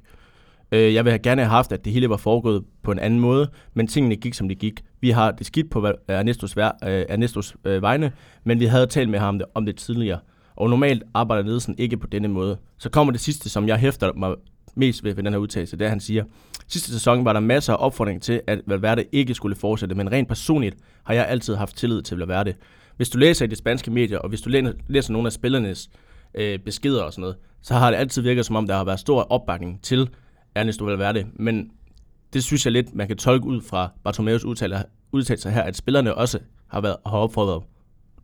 [0.71, 3.49] Øh, jeg ville gerne have haft, at det hele var foregået på en anden måde,
[3.73, 4.83] men tingene gik, som de gik.
[5.01, 8.11] Vi har det skidt på Ernestos, vær, øh, Ernestos øh, vegne,
[8.43, 10.19] men vi havde talt med ham om det tidligere.
[10.55, 12.57] Og normalt arbejder ledelsen ikke på denne måde.
[12.77, 14.35] Så kommer det sidste, som jeg hæfter mig
[14.75, 16.23] mest ved, ved den her udtalelse, det er, han siger,
[16.67, 20.27] sidste sæson var der masser af opfordring til, at Valverde ikke skulle fortsætte, men rent
[20.27, 22.53] personligt har jeg altid haft tillid til Valverde.
[22.97, 24.49] Hvis du læser i de spanske medier, og hvis du
[24.87, 25.89] læser nogle af spillernes
[26.35, 28.99] øh, beskeder og sådan noget, så har det altid virket som om, der har været
[28.99, 30.09] stor opbakning til
[30.57, 31.25] Ernesto Valverde.
[31.33, 31.71] Men
[32.33, 36.39] det synes jeg lidt, man kan tolke ud fra Bartomeus udtalelser her, at spillerne også
[36.67, 37.63] har, været, har opfordret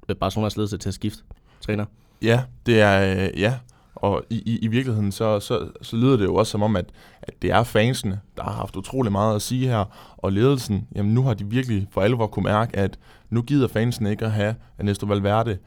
[0.09, 1.23] øh, Barcelonas ledelse til at skifte
[1.61, 1.85] træner.
[2.21, 3.57] Ja, det er, øh, ja.
[3.95, 6.85] Og i, i, i virkeligheden, så, så, så lyder det jo også som om, at,
[7.21, 10.15] at det er fansene, der har haft utrolig meget at sige her.
[10.17, 14.11] Og ledelsen, jamen nu har de virkelig for alvor kunne mærke, at nu gider fansene
[14.11, 15.57] ikke at have Ernesto Valverde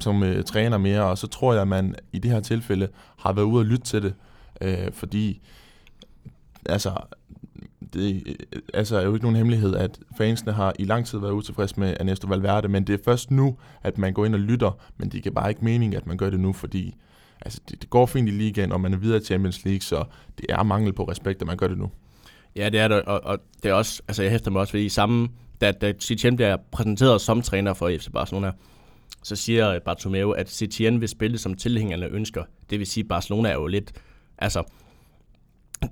[0.00, 1.04] som øh, træner mere.
[1.04, 3.84] Og så tror jeg, at man i det her tilfælde har været ude og lytte
[3.84, 4.14] til det.
[4.60, 5.40] Øh, fordi
[6.66, 6.92] altså,
[7.92, 8.36] det
[8.74, 11.96] altså, er jo ikke nogen hemmelighed, at fansene har i lang tid været utilfredse med
[12.00, 15.22] Ernesto Valverde, men det er først nu, at man går ind og lytter, men det
[15.22, 16.94] giver bare ikke mening, at man gør det nu, fordi
[17.40, 20.04] altså, det, det går fint i ligaen, og man er videre i Champions League, så
[20.38, 21.90] det er mangel på respekt, at man gør det nu.
[22.56, 24.82] Ja, det er det, og, og det er også, altså jeg hæfter mig også ved
[24.82, 25.28] i samme,
[25.60, 28.52] da, da Setien bliver præsenteret som træner for FC Barcelona,
[29.22, 32.42] så siger Bartomeu, at Setien vil spille som tilhængerne ønsker.
[32.70, 33.92] Det vil sige, at Barcelona er jo lidt,
[34.38, 34.62] altså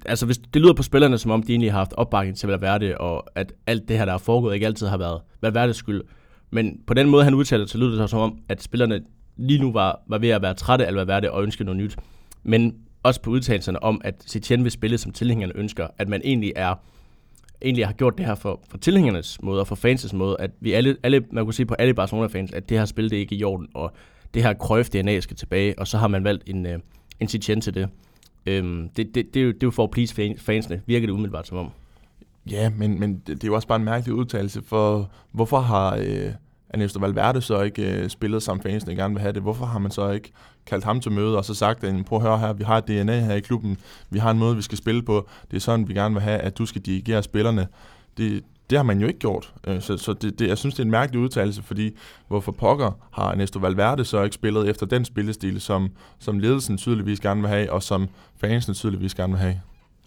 [0.07, 2.99] altså hvis det lyder på spillerne, som om de egentlig har haft opbakning til Valverde,
[2.99, 6.03] og at alt det her, der er foregået, ikke altid har været Valverdes skyld.
[6.51, 9.01] Men på den måde, han udtaler så lyder det som om, at spillerne
[9.37, 11.97] lige nu var, var ved at være trætte af Valverde og ønske noget nyt.
[12.43, 16.53] Men også på udtalelserne om, at Setien vil spille, som tilhængerne ønsker, at man egentlig
[16.57, 16.75] er
[17.63, 20.73] egentlig har gjort det her for, for tilhængernes måde og for fans' måde, at vi
[20.73, 23.35] alle, alle, man kunne sige på alle Barcelona-fans, at det her spil det er ikke
[23.35, 23.93] i orden, og
[24.35, 26.79] det her krøjf DNA skal tilbage, og så har man valgt en, øh,
[27.21, 27.89] en Setien til det.
[28.47, 31.13] Øhm, det, det, det, er jo, det er jo for at please fansene, virker det
[31.13, 31.71] umiddelbart som om.
[32.51, 36.33] Ja, men, men det, er jo også bare en mærkelig udtalelse, for hvorfor har øh,
[36.71, 39.43] Ernesto Valverde så ikke øh, spillet, som fansene gerne vil have det?
[39.43, 40.33] Hvorfor har man så ikke
[40.67, 43.21] kaldt ham til møde og så sagt, prøv at høre her, vi har et DNA
[43.21, 43.79] her i klubben,
[44.11, 46.39] vi har en måde, vi skal spille på, det er sådan, vi gerne vil have,
[46.39, 47.67] at du skal dirigere spillerne.
[48.17, 49.53] Det, det har man jo ikke gjort.
[49.67, 51.91] Øh, så, så det, det, jeg synes, det er en mærkelig udtalelse, fordi
[52.29, 57.21] hvorfor pokker har Ernesto Valverde så ikke spillet efter den spillestil, som, som ledelsen tydeligvis
[57.21, 58.09] gerne vil have, og som
[58.41, 59.61] fansene tydeligvis gerne vil have?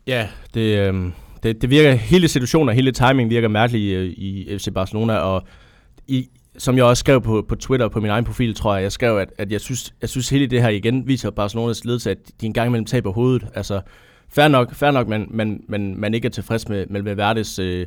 [0.07, 1.11] Ja, det, øh,
[1.43, 5.43] det, det virker, hele situationen og hele timingen virker mærkelig i, i FC Barcelona, og
[6.07, 8.91] i, som jeg også skrev på, på Twitter på min egen profil, tror jeg, jeg
[8.91, 12.17] skrev, at, at jeg, synes, jeg synes hele det her igen viser Barcelonas ledelse, at
[12.41, 13.47] de en gang imellem taber hovedet.
[13.55, 13.81] Altså,
[14.29, 17.85] fair nok, fair nok man, man, man, man ikke er tilfreds med, med Valverdes øh,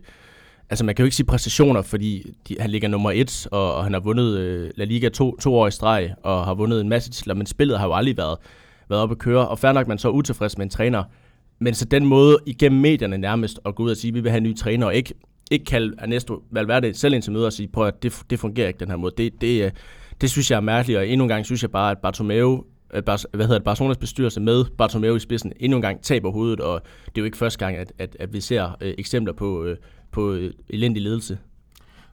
[0.70, 3.85] altså man kan jo ikke sige præstationer, fordi de, han ligger nummer et, og, og
[3.85, 6.88] han har vundet øh, La Liga to, to år i streg, og har vundet en
[6.88, 8.38] masse titler, men spillet har jo aldrig været,
[8.88, 11.04] været oppe at køre, og fair nok, man så er utilfreds med en træner,
[11.59, 14.31] men så den måde igennem medierne nærmest at gå ud og sige, at vi vil
[14.31, 15.14] have en ny træner, og ikke,
[15.50, 18.68] ikke kalde Ernesto Valverde selv ind til møde og sige, prøv at det, det fungerer
[18.68, 19.14] ikke den her måde.
[19.16, 19.70] Det, det, øh,
[20.20, 23.02] det synes jeg er mærkeligt, og endnu en gang synes jeg bare, at Bartomeu øh,
[23.04, 26.83] hvad hedder det, Barcelonas bestyrelse med Bartomeu i spidsen endnu en gang taber hovedet, og
[27.07, 29.76] det er jo ikke første gang, at, at, at vi ser øh, eksempler på, øh,
[30.11, 31.38] på elendig ledelse.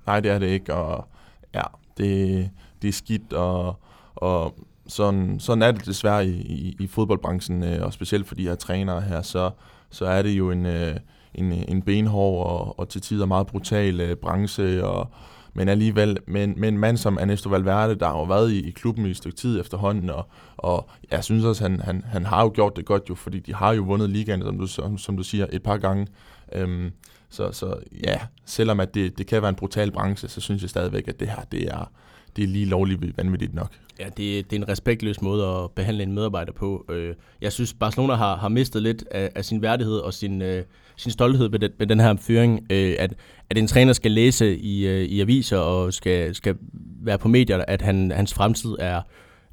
[0.08, 1.08] Nej, det er det ikke, og
[1.54, 1.64] ja,
[1.98, 2.50] det,
[2.82, 3.80] det er skidt, og,
[4.16, 4.56] og
[4.88, 8.56] sådan, sådan er det desværre i, i, i fodboldbranchen, øh, og specielt for de her
[8.56, 9.52] trænere her, så,
[9.90, 10.96] så er det jo en, øh,
[11.34, 15.10] en, en benhård og, og til tider meget brutal øh, branche, og,
[15.54, 18.72] men alligevel med, med en mand som Ernesto Valverde, der har jo været i, i
[18.72, 20.28] klubben i et stykke tid efterhånden, og,
[20.58, 23.54] og jeg synes også, han, han, han har jo gjort det godt jo, fordi de
[23.54, 26.08] har jo vundet ligaen, som du, som, som du siger, et par gange.
[26.54, 26.92] Øhm,
[27.36, 30.70] så, så ja, selvom at det, det kan være en brutal branche, så synes jeg
[30.70, 31.92] stadigvæk, at det her, det er,
[32.36, 33.72] det er lige lovligt vanvittigt nok.
[34.00, 36.86] Ja, det, det er en respektløs måde at behandle en medarbejder på.
[36.90, 40.64] Øh, jeg synes, Barcelona har, har mistet lidt af, af sin værdighed og sin, øh,
[40.96, 42.66] sin stolthed ved, den, ved den her fyring.
[42.70, 43.14] Øh, at,
[43.50, 46.56] at en træner skal læse i, øh, i aviser og skal, skal
[47.02, 49.02] være på medier, at han, hans fremtid er,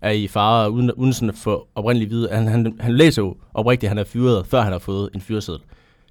[0.00, 2.28] er i fare, uden, uden sådan at få oprindeligt vide.
[2.32, 5.20] Han, han, han læser jo oprigtigt, at han er fyret, før han har fået en
[5.20, 5.62] fyreseddel.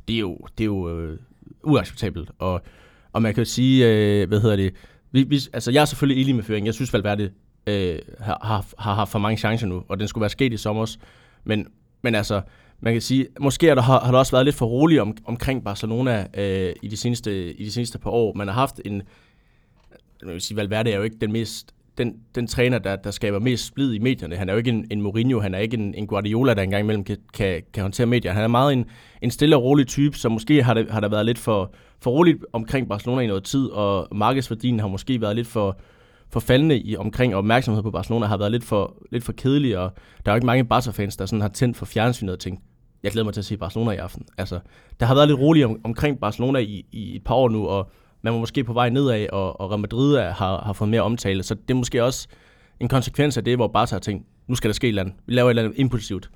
[0.07, 1.19] Det er jo, det er jo øh,
[1.63, 2.31] uacceptabelt.
[2.39, 2.61] Og,
[3.13, 4.73] og man kan jo sige, øh, hvad hedder det,
[5.11, 6.65] vi, vi, altså jeg er selvfølgelig enig med føringen.
[6.65, 7.31] Jeg synes Valverde
[7.67, 10.57] øh, har, har, har haft for mange chancer nu, og den skulle være sket i
[10.57, 10.95] sommer.
[11.43, 11.67] Men,
[12.01, 12.41] men altså,
[12.79, 15.17] man kan sige, måske er der, har, har der også været lidt for roligt om,
[15.25, 18.33] omkring Barcelona øh, i, de seneste, i de seneste par år.
[18.33, 19.01] Man har haft en,
[20.23, 23.39] man vil sige, Valverde er jo ikke den mest den, den træner, der, der skaber
[23.39, 24.35] mest splid i medierne.
[24.35, 26.83] Han er jo ikke en, en Mourinho, han er ikke en, en Guardiola, der engang
[26.83, 28.31] imellem kan, kan, kan håndtere medier.
[28.31, 28.85] Han er meget en,
[29.21, 32.11] en stille og rolig type, så måske har, det, har der været lidt for, for
[32.11, 35.79] roligt omkring Barcelona i noget tid, og markedsværdien har måske været lidt for,
[36.29, 39.91] for faldende i, omkring opmærksomhed på Barcelona, har været lidt for, lidt for kedelig, og
[40.25, 42.61] der er jo ikke mange Barca-fans, der sådan har tændt for fjernsynet og tænkt,
[43.03, 44.25] jeg glæder mig til at se Barcelona i aften.
[44.37, 44.59] Altså,
[44.99, 47.91] der har været lidt roligt om, omkring Barcelona i, i et par år nu, og
[48.21, 51.01] man var måske på vej nedad, og, og Real Madrid er, har, har fået mere
[51.01, 51.43] omtale.
[51.43, 52.27] Så det er måske også
[52.79, 55.15] en konsekvens af det, hvor Barca har tænkt, nu skal der ske et eller andet.
[55.25, 56.29] Vi laver et eller andet impulsivt.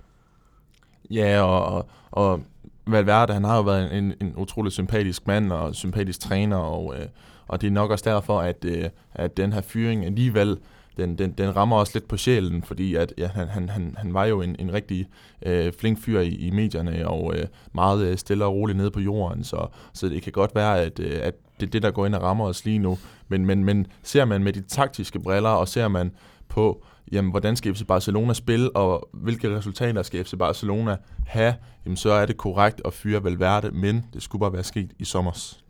[1.11, 2.41] Ja, og, og, og
[2.87, 7.05] Valverde, han har jo været en, en utrolig sympatisk mand og sympatisk træner, og, øh,
[7.47, 10.57] og det er nok også derfor, at, øh, at den her fyring alligevel
[10.97, 14.13] den, den, den rammer også lidt på sjælen, fordi at, ja, han, han, han, han
[14.13, 15.07] var jo en, en rigtig
[15.45, 18.99] øh, flink fyr i, i medierne, og øh, meget øh, stille og roligt nede på
[18.99, 22.05] jorden, så, så det kan godt være, at, øh, at det er det, der går
[22.05, 22.97] ind og rammer os lige nu.
[23.27, 26.11] Men, men, men ser man med de taktiske briller, og ser man
[26.47, 31.55] på, jamen, hvordan skal FC Barcelona spille, og hvilke resultater skal FC Barcelona have,
[31.85, 35.05] jamen, så er det korrekt at fyre Valverde, men det skulle bare være sket i
[35.05, 35.65] sommers.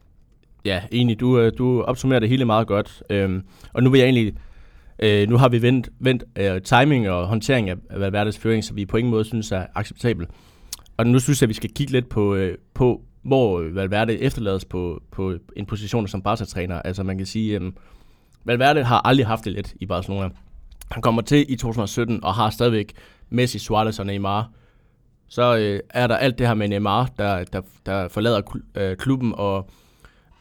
[0.65, 1.19] Ja, enig.
[1.19, 3.03] Du, øh, du opsummerer det hele meget godt.
[3.09, 4.35] Øhm, og nu vil jeg egentlig
[4.99, 8.73] Øh, nu har vi vendt, vendt øh, timing og håndtering af, af Valverdes føring, så
[8.73, 10.27] vi på ingen måde synes er acceptabel.
[10.97, 14.19] Og nu synes jeg, at vi skal kigge lidt på, øh, på hvor øh, Valverde
[14.19, 16.81] efterlades på, på en position som Barca-træner.
[16.81, 17.71] Altså man kan sige, øh,
[18.45, 20.29] Valverde har aldrig haft det let i Barcelona.
[20.91, 22.93] Han kommer til i 2017 og har stadigvæk
[23.29, 24.49] Messi, Suarez og Neymar.
[25.27, 28.41] Så øh, er der alt det her med Neymar, der, der, der forlader
[28.75, 29.69] øh, klubben og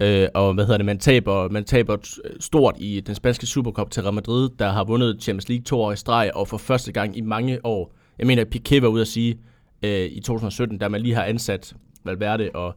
[0.01, 1.97] Øh, og hvad hedder det, man taber, man taber
[2.41, 5.93] stort i den spanske Supercup til Real Madrid, der har vundet Champions League to år
[5.93, 7.95] i streg, og for første gang i mange år.
[8.19, 9.39] Jeg mener, at Piqué var ude at sige
[9.83, 12.75] øh, i 2017, da man lige har ansat Valverde, og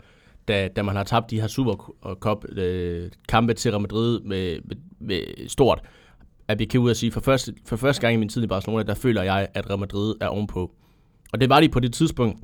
[0.48, 4.76] da, da man har tabt de her Supercup øh, kampe til Real Madrid med, med,
[5.00, 5.82] med stort,
[6.48, 8.84] at Piqué ude at sige, for første, for første gang i min tid i Barcelona,
[8.84, 10.72] der føler jeg, at Real Madrid er ovenpå.
[11.34, 12.40] Og det var de på det tidspunkt.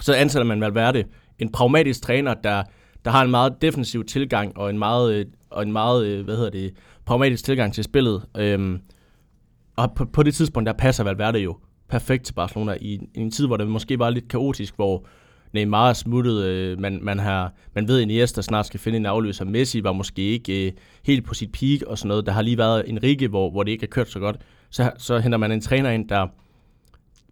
[0.00, 1.04] Så ansætter man Valverde,
[1.38, 2.62] en pragmatisk træner, der
[3.04, 6.36] der har en meget defensiv tilgang og en meget, øh, og en meget øh, hvad
[6.36, 8.22] hedder det, pragmatisk tilgang til spillet.
[8.38, 8.80] Øhm,
[9.76, 11.56] og på, på det tidspunkt, der passer Valverde jo
[11.88, 15.06] perfekt til Barcelona i, i en tid, hvor det måske var lidt kaotisk, hvor
[15.52, 19.06] Neymar er smuttet, øh, man, man, har, man ved, at Iniesta snart skal finde en
[19.06, 19.44] afløser.
[19.44, 20.72] Messi var måske ikke øh,
[21.04, 22.26] helt på sit peak og sådan noget.
[22.26, 24.36] Der har lige været en rige, hvor, hvor det ikke har kørt så godt.
[24.70, 26.26] Så, så henter man en træner ind, der,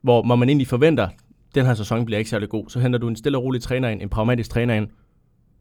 [0.03, 1.09] hvor, hvor man egentlig forventer,
[1.55, 2.69] den her sæson bliver ikke særlig god.
[2.69, 4.89] Så henter du en stille og rolig træner ind, en pragmatisk træner ind,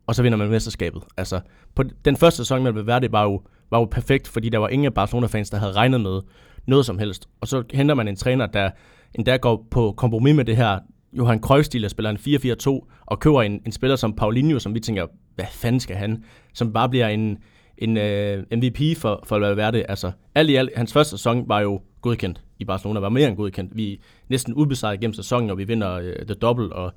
[0.08, 1.04] og så vinder man mesterskabet.
[1.18, 1.40] Altså,
[1.76, 3.42] på den første sæson med Valverde var jo,
[3.72, 6.22] var jo perfekt, fordi der var ingen Barcelona-fans, der havde regnet med
[6.68, 7.30] noget som helst.
[7.42, 8.70] Og så henter man en træner, der
[9.14, 10.80] endda går på kompromis med det her
[11.14, 14.80] Johan Cruyff-stil, der spiller en 4-4-2, og køber en, en spiller som Paulinho, som vi
[14.80, 16.24] tænker, hvad fanden skal han?
[16.54, 17.38] Som bare bliver en,
[17.78, 19.84] en øh, uh, MVP for, for Valverde.
[19.84, 23.38] Altså, alt i alt, hans første sæson var jo godkendt i Barcelona, var mere end
[23.38, 23.78] godkendt.
[23.78, 23.98] Vi er
[24.30, 26.94] næsten ubesejret gennem sæsonen, og vi vinder øh, uh, det dobbelt, og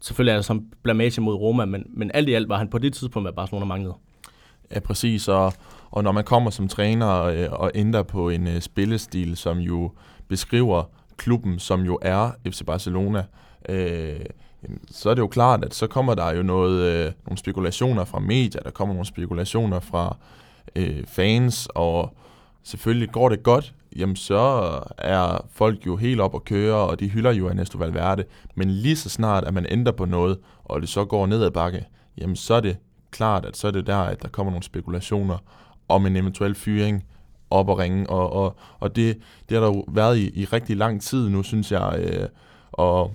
[0.00, 2.78] selvfølgelig er der som blamage mod Roma, men, men alt i alt var han på
[2.78, 3.94] det tidspunkt, hvad Barcelona manglede.
[4.74, 5.52] Ja, præcis, og,
[5.90, 9.90] og når man kommer som træner øh, og ændrer på en øh, spillestil, som jo
[10.28, 10.82] beskriver
[11.16, 13.24] klubben, som jo er FC Barcelona,
[13.68, 14.20] øh,
[14.90, 18.18] så er det jo klart, at så kommer der jo noget, øh, nogle spekulationer fra
[18.18, 20.16] medier, der kommer nogle spekulationer fra
[20.76, 22.16] øh, fans, og
[22.62, 27.08] selvfølgelig går det godt, jamen så er folk jo helt op at køre, og de
[27.08, 28.24] hylder jo Ernesto Valverde.
[28.54, 31.50] Men lige så snart, at man ændrer på noget, og det så går ned ad
[31.50, 31.86] bakke,
[32.18, 32.76] jamen så er det
[33.10, 35.38] klart, at så er det der, at der kommer nogle spekulationer
[35.88, 37.04] om en eventuel fyring
[37.50, 40.76] op og ringe, og, og, og det, det har der jo været i, i rigtig
[40.76, 42.28] lang tid nu, synes jeg, øh,
[42.72, 43.12] og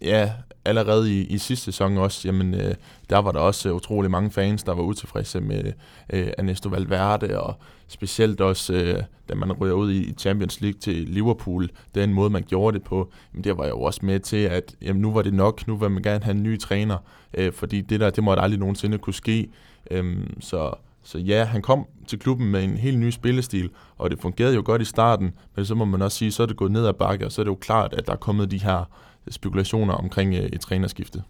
[0.00, 0.32] ja,
[0.64, 2.74] allerede i, i sidste sæson også, jamen, øh,
[3.10, 5.72] der var der også øh, utrolig mange fans, der var utilfredse med
[6.12, 7.54] øh, Ernesto Valverde, og
[7.88, 12.42] specielt også, øh, da man ryger ud i Champions League til Liverpool, den måde, man
[12.42, 15.22] gjorde det på, jamen, det var jeg jo også med til, at jamen, nu var
[15.22, 16.98] det nok, nu vil man gerne have en ny træner,
[17.34, 19.48] øh, fordi det der, det måtte aldrig nogensinde kunne ske.
[19.90, 24.20] Øh, så, så ja, han kom til klubben med en helt ny spillestil, og det
[24.20, 26.72] fungerede jo godt i starten, men så må man også sige, så er det gået
[26.72, 28.84] ned ad bakke, og så er det jo klart, at der er kommet de her
[29.28, 31.22] spekulationer omkring øh, et trænerskifte.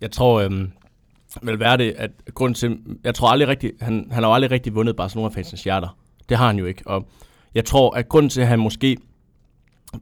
[0.00, 0.50] Jeg tror, øh,
[1.42, 4.74] vel være det, at grund til, jeg tror aldrig rigtig, han, han har aldrig rigtig
[4.74, 5.96] vundet Barcelona-fansens hjerter.
[6.28, 6.82] Det har han jo ikke.
[6.86, 7.08] Og
[7.54, 8.96] jeg tror, at grunden til, at han måske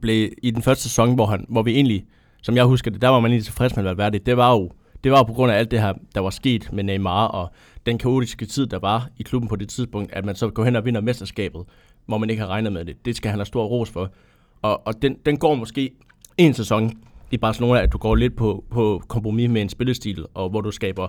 [0.01, 2.05] blev i den første sæson, hvor, han, hvor vi egentlig,
[2.41, 4.71] som jeg husker det, der var man egentlig tilfreds med Valverde, det var jo,
[5.03, 7.51] det var på grund af alt det her, der var sket med Neymar, og
[7.85, 10.75] den kaotiske tid, der var i klubben på det tidspunkt, at man så går hen
[10.75, 11.63] og vinder mesterskabet,
[12.05, 13.05] hvor man ikke har regnet med det.
[13.05, 14.11] Det skal han have stor ros for.
[14.61, 15.91] Og, og den, den går måske
[16.37, 16.91] en sæson
[17.31, 20.71] i Barcelona, at du går lidt på, på kompromis med en spillestil, og hvor du
[20.71, 21.07] skaber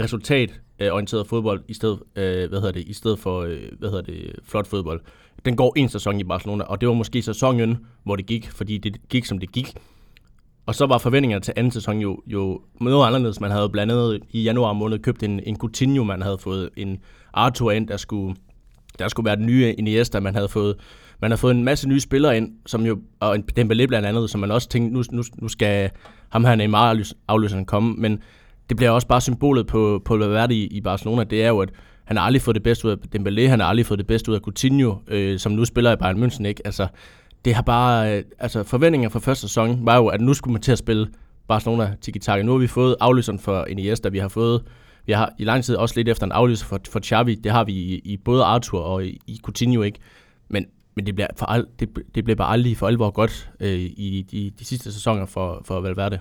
[0.00, 4.02] resultatorienteret øh, fodbold i stedet, øh, hvad hedder det, i stedet for øh, hvad hedder
[4.02, 5.00] det, flot fodbold.
[5.44, 8.78] Den går en sæson i Barcelona, og det var måske sæsonen, hvor det gik, fordi
[8.78, 9.74] det gik, som det gik.
[10.66, 13.40] Og så var forventningerne til anden sæson jo, jo noget anderledes.
[13.40, 16.98] Man havde blandt andet i januar måned købt en, en Coutinho, man havde fået en
[17.32, 18.36] Arthur ind, der skulle,
[18.98, 20.76] der skulle være den nye Iniesta, man havde fået
[21.20, 24.30] man har fået en masse nye spillere ind, som jo, og en Dembélé blandt andet,
[24.30, 25.90] som man også tænkte, nu, nu, nu skal
[26.28, 28.22] ham her Neymar afløseren komme, men
[28.68, 31.70] det bliver også bare symbolet på, på Valverde i, i Barcelona, det er jo, at
[32.04, 34.30] han har aldrig fået det bedste ud af Dembélé, han har aldrig fået det bedste
[34.30, 36.62] ud af Coutinho, øh, som nu spiller i Bayern München, ikke?
[36.64, 36.86] Altså,
[37.44, 40.62] det har bare, øh, altså forventninger fra første sæson var jo, at nu skulle man
[40.62, 41.08] til at spille
[41.48, 42.42] Barcelona tiki-taka.
[42.42, 44.62] Nu har vi fået afløseren for Iniesta, vi har fået,
[45.06, 47.64] vi har i lang tid også lidt efter en afløser for, for Xavi, det har
[47.64, 49.98] vi i, i både Arthur og i, i Coutinho, ikke?
[50.48, 50.66] Men,
[50.98, 54.26] men det bliver, for al, det, det bliver bare aldrig for alvor godt øh, i
[54.30, 56.18] de, de sidste sæsoner for, for Valverde.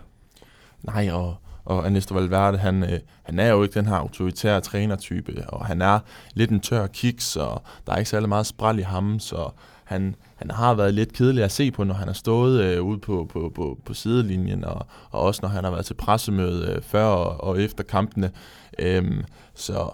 [0.84, 1.36] Nej, og,
[1.66, 5.82] og Ernesto Valverde, han, øh, han er jo ikke den her autoritære trænertype, og han
[5.82, 6.00] er
[6.34, 9.50] lidt en tør kiks, og der er ikke særlig meget spræl i ham, så
[9.84, 13.00] han, han har været lidt kedelig at se på, når han har stået øh, ude
[13.00, 16.82] på, på, på, på sidelinjen, og, og også når han har været til pressemøde øh,
[16.82, 18.32] før og, og efter kampene.
[18.80, 19.24] Øhm,
[19.56, 19.90] så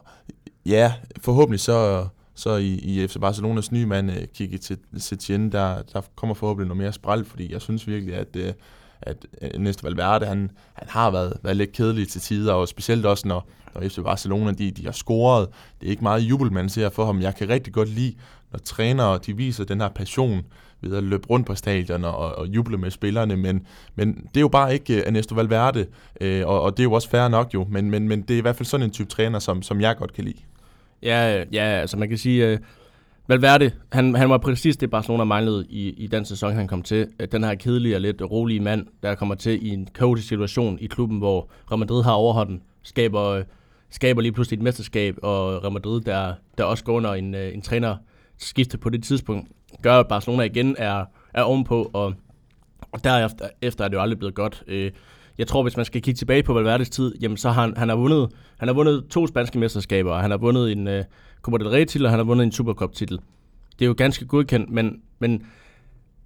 [0.65, 6.01] ja, forhåbentlig så, så i, i FC Barcelonas nye mand, øh, Kiki Setien, der, der
[6.15, 8.53] kommer forhåbentlig noget mere spræl, fordi jeg synes virkelig, at, øh,
[9.01, 13.05] at øh, næste Valverde, han, han har været, været lidt kedelig til tider, og specielt
[13.05, 15.47] også, når, når FC Barcelona de, de har scoret.
[15.81, 17.21] Det er ikke meget jubel, man ser for ham.
[17.21, 18.15] Jeg kan rigtig godt lide,
[18.51, 20.41] når trænere de viser den her passion
[20.81, 24.41] ved at løbe rundt på stadion og, og juble med spillerne, men, men det er
[24.41, 25.85] jo bare ikke Ernesto Valverde,
[26.21, 28.37] øh, og, og det er jo også fair nok jo, men, men, men det er
[28.37, 30.39] i hvert fald sådan en type træner, som, som jeg godt kan lide.
[31.03, 32.59] Ja, ja, altså man kan sige, uh,
[33.27, 37.07] Valverde, han, han var præcis det, Barcelona manglede i, i den sæson, han kom til.
[37.19, 40.77] Øh, den her kedelige og lidt rolige mand, der kommer til i en kaotisk situation
[40.81, 43.43] i klubben, hvor Real Madrid har overhånden, skaber, øh,
[43.89, 47.61] skaber lige pludselig et mesterskab, og Real Madrid, der, der også går under en, en
[47.61, 47.95] træner
[48.37, 49.49] skifte på det tidspunkt,
[49.81, 52.13] gør, at Barcelona igen er, er ovenpå, og,
[52.91, 54.63] og derefter efter er det jo aldrig blevet godt.
[54.67, 54.91] Øh,
[55.37, 57.89] jeg tror, hvis man skal kigge tilbage på Valverdes tid, jamen så har han, han
[57.89, 60.93] har vundet, han har vundet to spanske mesterskaber, og han har vundet en uh,
[61.41, 63.19] Copa del Rey-titel, og han har vundet en Supercup-titel.
[63.79, 65.45] Det er jo ganske godkendt, men, men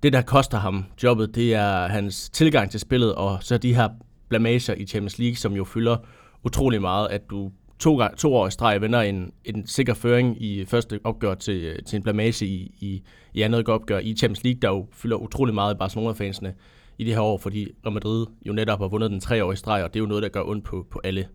[0.04, 3.89] det, der koster ham jobbet, det er hans tilgang til spillet, og så de her
[4.30, 5.98] blamager i Champions League, som jo fylder
[6.43, 10.41] utrolig meget, at du to, gang, to år i streg vender en, en sikker føring
[10.41, 14.43] i første opgør til, øh, til en blamage i, i, i andet opgør i Champions
[14.43, 16.54] League, der jo fylder utrolig meget i Barcelona-fansene
[16.98, 19.56] i det her år, fordi Real Madrid jo netop har vundet den tre år i
[19.56, 21.28] streg, og det er jo noget, der gør ondt på, på alle.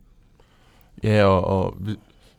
[1.03, 1.77] Ja, og, og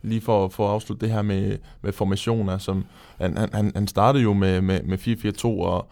[0.02, 2.86] lige for, for at afslutte det her med, med formationer, som
[3.18, 5.88] han, han, han startede jo med, med, med 4-4-2, og,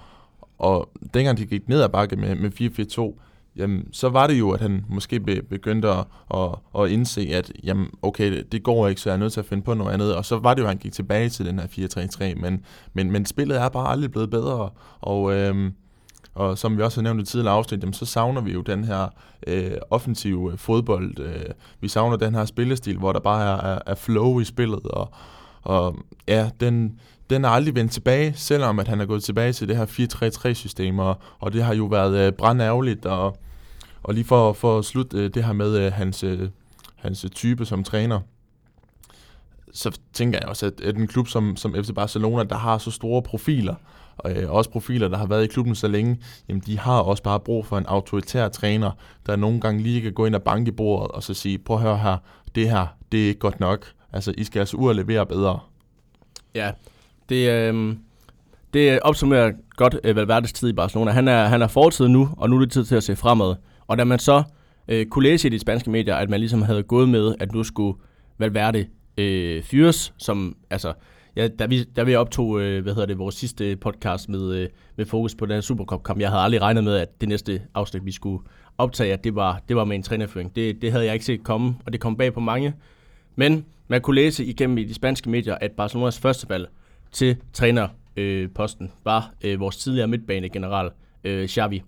[0.57, 2.51] og dengang de gik ned ad bakke med, med
[3.15, 3.21] 4-4-2,
[3.55, 7.87] jamen, så var det jo, at han måske begyndte at, at, at indse, at jamen,
[8.01, 10.15] okay, det går ikke, så jeg er nødt til at finde på noget andet.
[10.15, 11.67] Og så var det jo, at han gik tilbage til den her
[12.35, 14.69] 4-3-3, men, men, men spillet er bare aldrig blevet bedre.
[15.01, 15.73] Og, øhm,
[16.33, 18.83] og som vi også har nævnt i tidligere afsnit, jamen, så savner vi jo den
[18.83, 19.07] her
[19.47, 21.19] øh, offensive øh, fodbold.
[21.19, 21.45] Øh,
[21.81, 25.09] vi savner den her spillestil, hvor der bare er, er, er flow i spillet, og,
[25.61, 25.95] og
[26.27, 29.77] ja, den, den er aldrig vendt tilbage, selvom at han er gået tilbage til det
[29.77, 33.37] her 4-3-3-system, og, og det har jo været øh, brandærgerligt, og,
[34.03, 36.49] og lige for, for at slutte øh, det her med øh, hans, øh,
[36.95, 38.19] hans type som træner,
[39.73, 42.91] så tænker jeg også, at, at en klub som, som FC Barcelona, der har så
[42.91, 43.75] store profiler,
[44.23, 47.23] og øh, også profiler, der har været i klubben så længe, jamen de har også
[47.23, 48.91] bare brug for en autoritær træner,
[49.25, 51.83] der nogle gange lige kan gå ind og banke bordet, og så sige, prøv at
[51.83, 52.17] høre her,
[52.55, 53.85] det her, det er ikke godt nok.
[54.13, 55.59] Altså, I skal altså ud og levere bedre.
[56.55, 56.71] Ja,
[57.29, 57.95] det, øh,
[58.73, 61.11] det opsummerer godt øh, Valverdes tid i Barcelona.
[61.11, 63.55] Han er, han er fortid nu, og nu er det tid til at se fremad.
[63.87, 64.43] Og da man så
[64.87, 67.63] øh, kunne læse i de spanske medier, at man ligesom havde gået med, at nu
[67.63, 67.99] skulle
[68.37, 68.85] Valverde
[69.17, 70.93] øh, fyres, som altså
[71.35, 74.69] ja, da, vi, da vi optog øh, hvad hedder det, vores sidste podcast med, øh,
[74.95, 78.05] med fokus på den her Supercup-kamp, jeg havde aldrig regnet med, at det næste afsnit,
[78.05, 78.43] vi skulle
[78.77, 80.55] optage, at det var, det var med en trænerføring.
[80.55, 82.73] Det, det havde jeg ikke set komme, og det kom bag på mange.
[83.35, 86.69] Men man kunne læse igennem i de spanske medier, at Barcelonas første valg
[87.11, 90.89] til trænerposten øh, var øh, vores tidligere midtbanegeneral,
[91.23, 91.83] øh, Xavi.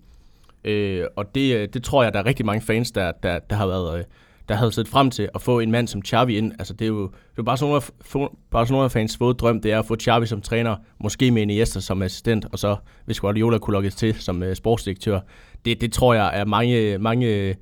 [0.64, 3.56] Øh, og det, øh, det tror jeg, der er rigtig mange fans, der, der, der
[3.56, 3.98] har været...
[3.98, 4.04] Øh,
[4.48, 6.52] der havde set frem til at få en mand som Xavi ind.
[6.58, 9.96] Altså, det er jo, det er bare Barcelona, Barcelona-fans våde drøm, det er at få
[9.96, 14.14] Xavi som træner, måske med Iniesta som assistent, og så hvis Guardiola kunne lukkes til
[14.14, 15.20] som uh, sportsdirektør.
[15.64, 17.54] Det, det tror jeg er mange, mange øh,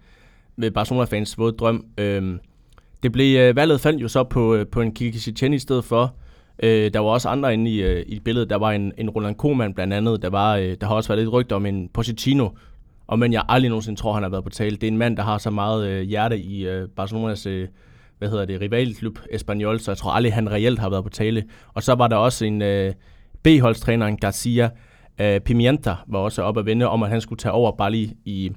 [0.57, 1.85] med Barcelona-fans våde drøm.
[1.99, 2.41] Øhm,
[3.03, 5.85] det blev, øh, valget faldt jo så på, øh, på en Kiki Setien i stedet
[5.85, 6.15] for.
[6.63, 8.51] Øh, der var også andre inde i, øh, i billedet.
[8.51, 10.23] Der var en, en Roland Koeman blandt andet.
[10.23, 12.49] Der, var, øh, der har også været lidt rygter om en Positino,
[13.07, 14.77] og men jeg aldrig nogensinde tror, han har været på tale.
[14.77, 17.69] Det er en mand, der har så meget øh, hjerte i øh, Barcelonas øh,
[18.23, 21.45] hvad hedder det, rivalklub Espanyol, så jeg tror aldrig, han reelt har været på tale.
[21.75, 22.93] Og så var der også en øh,
[23.43, 24.71] B-holdstræner, en Garcia
[25.21, 28.17] øh, Pimienta, var også oppe at vende om, at han skulle tage over bare lige
[28.25, 28.53] i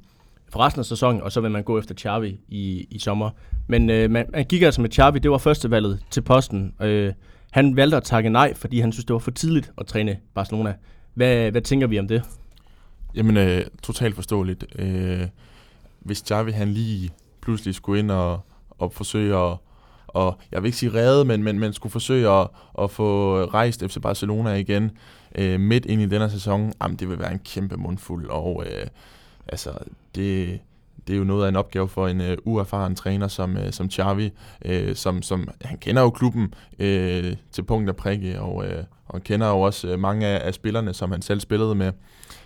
[0.49, 3.29] for resten af sæsonen, og så vil man gå efter Xavi i, i sommer.
[3.67, 6.73] Men øh, man, man gik altså med Xavi, det var førstevalget til posten.
[6.81, 7.13] Øh,
[7.51, 10.73] han valgte at takke nej, fordi han synes, det var for tidligt at træne Barcelona.
[11.13, 12.23] Hvad, hvad tænker vi om det?
[13.15, 14.65] Jamen, øh, totalt forståeligt.
[14.79, 15.27] Øh,
[15.99, 17.11] hvis Xavi han lige
[17.41, 18.39] pludselig skulle ind og,
[18.69, 19.57] og forsøge at,
[20.07, 22.47] og jeg vil ikke sige redde, men, men man skulle forsøge at,
[22.79, 24.91] at få rejst FC Barcelona igen
[25.35, 28.87] øh, midt ind i denne sæson, jamen det vil være en kæmpe mundfuld, og øh,
[29.47, 29.71] altså
[30.15, 30.59] det,
[31.07, 33.91] det er jo noget af en opgave for en øh, uerfaren træner som, øh, som
[33.91, 34.31] Xavi,
[34.65, 39.15] øh, som, som han kender jo klubben øh, til punkt og prikke, og, øh, og
[39.15, 41.91] han kender jo også øh, mange af, af spillerne, som han selv spillede med.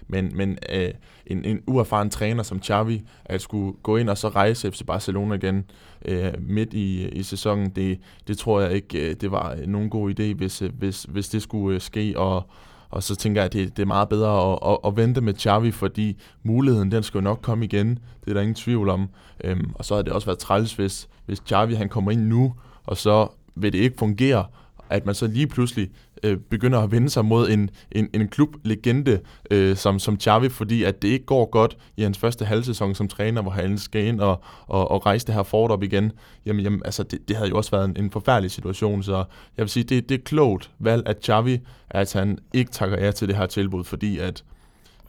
[0.09, 0.91] Men, men øh,
[1.25, 5.35] en, en uerfaren træner som Xavi, at skulle gå ind og så rejse FC Barcelona
[5.35, 5.65] igen
[6.05, 9.89] øh, midt i, i sæsonen, det, det tror jeg ikke, øh, det var øh, nogen
[9.89, 12.43] god idé, hvis, øh, hvis, hvis det skulle ske, og
[12.91, 15.33] og så tænker jeg, at det, det er meget bedre at, at, at vente med
[15.33, 17.99] Xavi, fordi muligheden, den skal jo nok komme igen.
[18.25, 19.09] Det er der ingen tvivl om.
[19.43, 22.53] Øhm, og så har det også været træls, hvis, hvis Xavi han kommer ind nu,
[22.85, 24.45] og så vil det ikke fungere,
[24.89, 25.89] at man så lige pludselig
[26.23, 29.19] øh, begynder at vende sig mod en, en, en klublegende
[29.51, 33.07] øh, som, som Xavi, fordi at det ikke går godt i hans første halvsæson som
[33.07, 36.11] træner, hvor han skal ind og, og, og rejse det her fort op igen.
[36.45, 39.15] Jamen, jamen altså, det, det havde jo også været en, en forfærdelig situation, så
[39.57, 41.59] jeg vil sige, det, det er klogt valg at Xavi,
[41.89, 44.43] at han ikke takker ja til det her tilbud, fordi at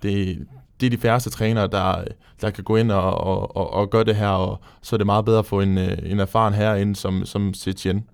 [0.03, 0.47] det,
[0.81, 2.05] det er de færreste trænere, der,
[2.41, 5.07] der kan gå ind og, og, og, og gøre det her, og så er det
[5.07, 8.05] meget bedre at få en, øh, en erfaren herinde som, som Setien.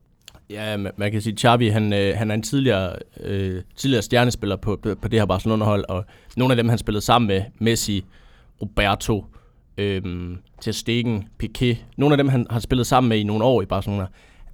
[0.50, 4.56] Ja, man kan sige, at Xavi, han, øh, han er en tidligere, øh, tidligere stjernespiller
[4.56, 6.04] på, på det her Barcelona-hold, og
[6.36, 8.04] nogle af dem, han spillede sammen med, Messi,
[8.62, 9.24] Roberto,
[9.78, 10.02] øh,
[10.60, 13.66] Ter Stegen, Piqué, nogle af dem, han har spillet sammen med i nogle år i
[13.66, 14.06] Barcelona,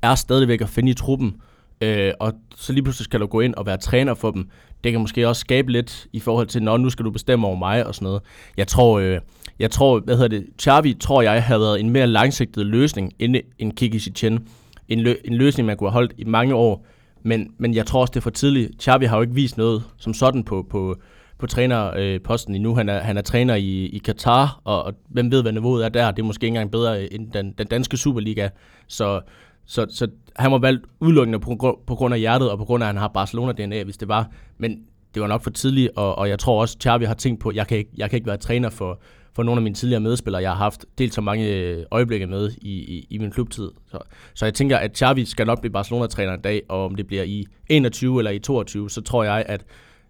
[0.02, 1.36] er stadigvæk at finde i truppen,
[1.80, 4.48] øh, og så lige pludselig skal du gå ind og være træner for dem.
[4.84, 7.56] Det kan måske også skabe lidt i forhold til, når nu skal du bestemme over
[7.56, 8.22] mig og sådan noget.
[8.56, 9.20] Jeg tror, øh,
[9.58, 13.36] jeg tror hvad hedder det, Xavi tror jeg har været en mere langsigtet løsning end,
[13.58, 14.48] end Kiki Setien
[14.88, 16.86] en, lø- en løsning, man kunne have holdt i mange år.
[17.22, 18.82] Men, men jeg tror også, det er for tidligt.
[18.82, 20.96] Xavi har jo ikke vist noget som sådan på, på,
[21.38, 22.74] på trænerposten endnu.
[22.74, 25.88] Han er, han er træner i, i Katar, og, og hvem ved, hvad niveauet er
[25.88, 26.10] der.
[26.10, 28.48] Det er måske ikke engang bedre end den, den danske Superliga.
[28.88, 29.20] Så,
[29.66, 32.88] så, så han var valgt udelukkende på, på grund af hjertet, og på grund af,
[32.88, 34.30] at han har Barcelona-DNA, hvis det var.
[34.58, 34.78] Men
[35.14, 37.56] det var nok for tidligt, og, og jeg tror også, Xavi har tænkt på, at
[37.56, 39.00] jeg kan ikke, jeg kan ikke være træner for,
[39.34, 40.42] for nogle af mine tidligere medspillere.
[40.42, 43.70] Jeg har haft delt så mange øh, øjeblikke med i, i, i min klubtid.
[43.90, 43.98] Så,
[44.34, 47.22] så jeg tænker, at Xavi skal nok blive Barcelona-træner en dag, og om det bliver
[47.22, 49.64] i 21 eller i 22, så tror jeg, at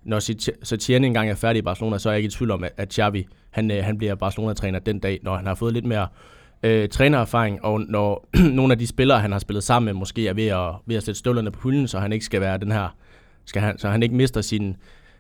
[0.05, 0.19] når
[0.65, 3.27] Setien engang er færdig i Barcelona, så er jeg ikke i tvivl om, at Xavi
[3.51, 6.07] han, øh, han bliver Barcelona-træner den dag, når han har fået lidt mere
[6.63, 10.35] øh, trænererfaring, og når nogle af de spillere, han har spillet sammen med, måske er
[10.35, 12.97] ved at, ved at sætte støvlerne på hylden, så han ikke skal være den her,
[13.45, 14.77] skal han, så han ikke mister sin,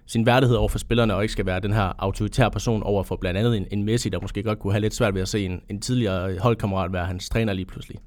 [0.06, 3.16] sin værdighed over for spillerne, og ikke skal være den her autoritære person over for
[3.16, 5.44] blandt andet en, en Messi, der måske godt kunne have lidt svært ved at se
[5.44, 7.98] en, en tidligere holdkammerat være hans træner lige pludselig.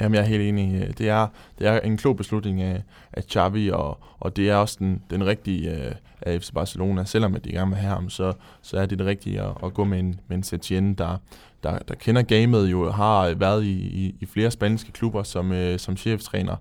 [0.00, 0.98] Jamen, jeg er helt enig.
[0.98, 1.26] Det er,
[1.58, 5.26] det er en klog beslutning af, af Xavi, og, og det er også den, den
[5.26, 7.04] rigtige øh, af FC Barcelona.
[7.04, 9.74] Selvom at de gerne vil have ham, så, så er det det rigtige at, at
[9.74, 11.16] gå med en, med en Setien, der,
[11.62, 15.78] der, der kender gamet, jo har været i, i, i flere spanske klubber som, øh,
[15.78, 16.56] som cheftræner.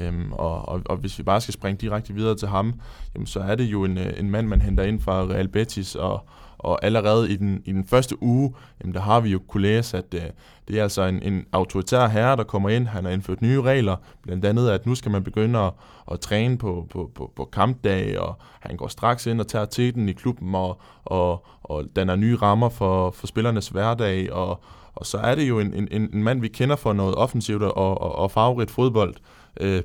[0.00, 2.74] Øhm, og, og, og hvis vi bare skal springe direkte videre til ham,
[3.14, 5.94] jamen, så er det jo en, øh, en mand, man henter ind fra Real Betis,
[5.94, 6.24] og,
[6.58, 9.98] og allerede i den, i den første uge, jamen, der har vi jo kunne læse,
[9.98, 10.20] at øh,
[10.68, 12.86] det er altså en, en autoritær herre, der kommer ind.
[12.86, 15.72] Han har indført nye regler, blandt andet, at nu skal man begynde at,
[16.12, 20.08] at træne på, på, på, på kampdag, og han går straks ind og tager teten
[20.08, 24.62] i klubben, og, og, og danner nye rammer for, for spillernes hverdag, og,
[24.94, 27.76] og så er det jo en, en, en mand, vi kender for noget offensivt og,
[27.76, 29.14] og, og farverigt fodbold.
[29.60, 29.82] Øh,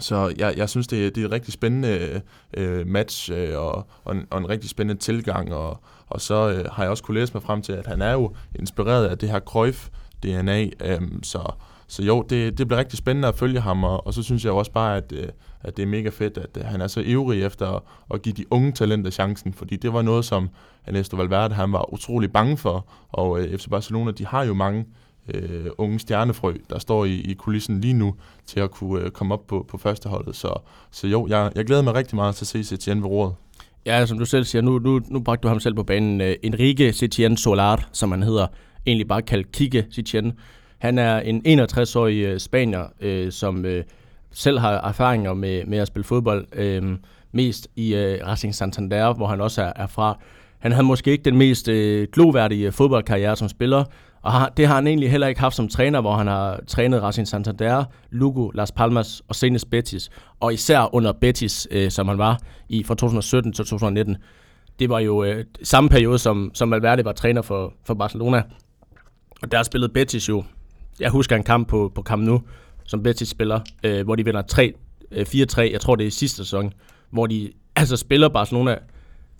[0.00, 2.22] så jeg, jeg synes, det er, det er et rigtig spændende
[2.54, 5.54] øh, match øh, og, og, en, og en rigtig spændende tilgang.
[5.54, 8.12] Og, og så øh, har jeg også kunne læse mig frem til, at han er
[8.12, 10.86] jo inspireret af det her Cruyff-DNA.
[10.86, 11.52] Øh, så,
[11.86, 14.52] så jo, det, det bliver rigtig spændende at følge ham, og, og så synes jeg
[14.52, 15.28] også bare, at, øh,
[15.60, 17.82] at det er mega fedt, at øh, han er så ivrig efter at,
[18.14, 20.48] at give de unge talenter chancen, fordi det var noget, som
[20.86, 24.86] Ernesto Valverde han var utrolig bange for, og øh, FC Barcelona, de har jo mange
[25.28, 28.14] øh, unge stjernefrø, der står i, i kulissen lige nu,
[28.46, 30.36] til at kunne øh, komme op på, på førsteholdet.
[30.36, 30.54] Så,
[30.90, 33.34] så jo, jeg, jeg glæder mig rigtig meget til at se Setien ved roret.
[33.86, 36.20] Ja, som du selv siger, nu, nu, nu bragte du ham selv på banen.
[36.20, 38.46] Øh, Enrique Setien Solar, som han hedder.
[38.86, 40.32] egentlig bare kaldt Kike Setien.
[40.78, 43.84] Han er en 61-årig øh, spanier, øh, som øh,
[44.30, 46.96] selv har erfaringer med, med at spille fodbold, øh,
[47.32, 50.18] mest i øh, Racing Santander, hvor han også er, er fra.
[50.58, 53.84] Han havde måske ikke den mest øh, gloværdige fodboldkarriere som spiller,
[54.22, 57.28] og det har han egentlig heller ikke haft som træner, hvor han har trænet Racing
[57.28, 60.10] Santander, Lugo, Las Palmas og senest Betis.
[60.40, 64.16] Og især under Betis, øh, som han var i fra 2017 til 2019.
[64.78, 68.42] Det var jo øh, samme periode, som, som Valverde var træner for, for Barcelona.
[69.42, 70.44] Og der spillede Betis jo,
[71.00, 72.40] jeg husker en kamp på, på Camp Nou,
[72.84, 74.72] som Betis spiller, øh, hvor de vinder 3,
[75.10, 76.72] øh, 4-3, jeg tror det er i sidste sæson,
[77.10, 78.76] hvor de altså spiller Barcelona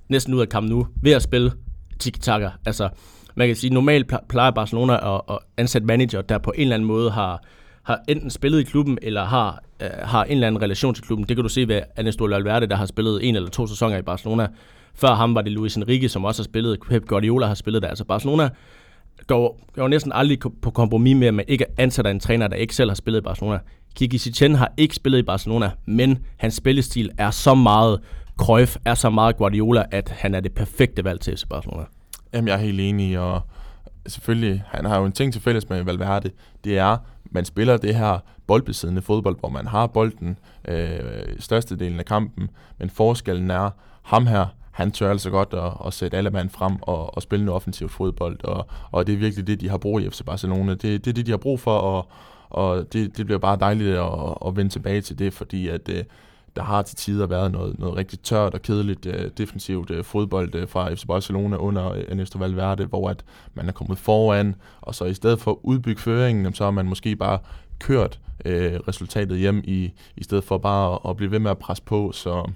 [0.09, 1.53] næsten ud af Camp Nou ved at spille
[1.99, 2.49] tiki-taka.
[2.66, 2.89] Altså,
[3.35, 6.87] man kan sige, normalt plejer Barcelona at, at ansætte manager, der på en eller anden
[6.87, 7.43] måde har,
[7.83, 11.28] har enten spillet i klubben, eller har, øh, har en eller anden relation til klubben.
[11.28, 14.03] Det kan du se ved Ernesto Valverde, der har spillet en eller to sæsoner i
[14.03, 14.49] Barcelona.
[14.95, 16.78] Før ham var det Luis Enrique, som også har spillet.
[16.89, 17.89] Pep Guardiola har spillet der.
[17.89, 18.49] Altså Barcelona
[19.26, 22.74] går, går næsten aldrig på kompromis med, at man ikke ansætter en træner, der ikke
[22.74, 23.59] selv har spillet i Barcelona.
[23.95, 28.01] Kiki Setien har ikke spillet i Barcelona, men hans spillestil er så meget
[28.37, 31.85] Cruyff, er så meget Guardiola, at han er det perfekte valg til Barcelona.
[32.35, 33.43] Jamen, jeg er helt enig, og
[34.07, 36.30] selvfølgelig, han har jo en ting til fælles med Valverde,
[36.64, 36.97] det er,
[37.30, 40.99] man spiller det her boldbesiddende fodbold, hvor man har bolden øh,
[41.39, 43.70] størstedelen af kampen, men forskellen er,
[44.03, 47.45] ham her, han tør altså godt at, at sætte alle mand frem og, og spille
[47.45, 50.72] noget offensiv fodbold, og, og det er virkelig det, de har brug i FC Barcelona.
[50.72, 52.09] Det, det er det, de har brug for, og,
[52.51, 56.05] og det, det bliver bare dejligt at, at vende tilbage til det, fordi at øh,
[56.57, 60.55] der har til tider været noget, noget rigtig tørt og kedeligt uh, defensivt uh, fodbold
[60.55, 63.24] uh, fra FC Barcelona under Ernesto Valverde, hvor at
[63.55, 66.86] man er kommet foran, og så i stedet for at udbygge føringen, så har man
[66.86, 67.38] måske bare
[67.78, 71.59] kørt uh, resultatet hjem, i, i stedet for bare at, at blive ved med at
[71.59, 72.50] presse på, så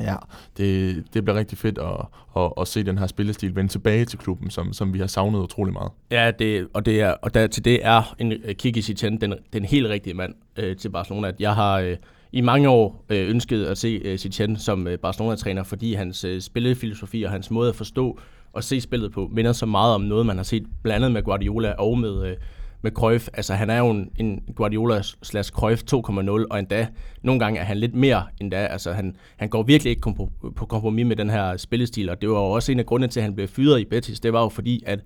[0.00, 0.16] ja,
[0.56, 2.06] det, det bliver rigtig fedt at,
[2.36, 5.38] at, at se den her spillestil vende tilbage til klubben, som, som vi har savnet
[5.38, 5.90] utrolig meget.
[6.10, 9.64] Ja, det, og, det er, og der, til det er en Kiki Setien den, den
[9.64, 11.32] helt rigtige mand øh, til Barcelona.
[11.38, 11.78] Jeg har...
[11.78, 11.96] øh,
[12.32, 16.40] i mange år øh, ønskede at se øh, Setien som øh, Barcelona-træner, fordi hans øh,
[16.40, 18.18] spillefilosofi og hans måde at forstå
[18.52, 21.72] og se spillet på minder så meget om noget, man har set blandet med Guardiola
[21.72, 22.36] og med, øh,
[22.82, 23.28] med Cruyff.
[23.34, 26.86] Altså han er jo en, en Guardiola slash Cruyff 2.0, og endda
[27.22, 28.56] nogle gange er han lidt mere endda.
[28.66, 32.28] Altså han, han går virkelig ikke på, på kompromis med den her spillestil, og det
[32.28, 34.20] var jo også en af grundene til, at han blev fyret i Betis.
[34.20, 35.00] Det var jo fordi, at,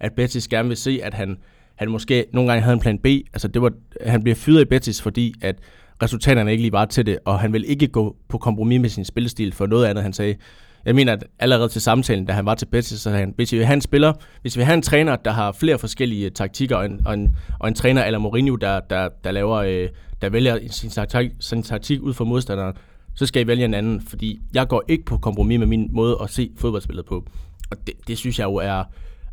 [0.00, 1.38] at Betis gerne vil se, at han,
[1.74, 3.06] han måske nogle gange havde en plan B.
[3.06, 3.72] Altså det var,
[4.06, 5.56] han blev fyret i Betis, fordi at
[6.02, 9.04] resultaterne ikke lige var til det, og han vil ikke gå på kompromis med sin
[9.04, 10.36] spillestil for noget andet, han sagde.
[10.84, 13.52] Jeg mener, at allerede til samtalen, da han var til Betis, så sagde han, hvis
[13.52, 16.26] vi vil have en spiller, hvis vi vil have en træner, der har flere forskellige
[16.26, 19.56] øh, taktikker, og en, og en, og en træner eller Mourinho, der, der, der, laver,
[19.56, 19.88] øh,
[20.22, 22.74] der vælger sin taktik, sin taktik ud for modstanderen,
[23.14, 26.18] så skal I vælge en anden, fordi jeg går ikke på kompromis med min måde
[26.22, 27.24] at se fodboldspillet på.
[27.70, 28.84] Og det, det synes jeg jo er,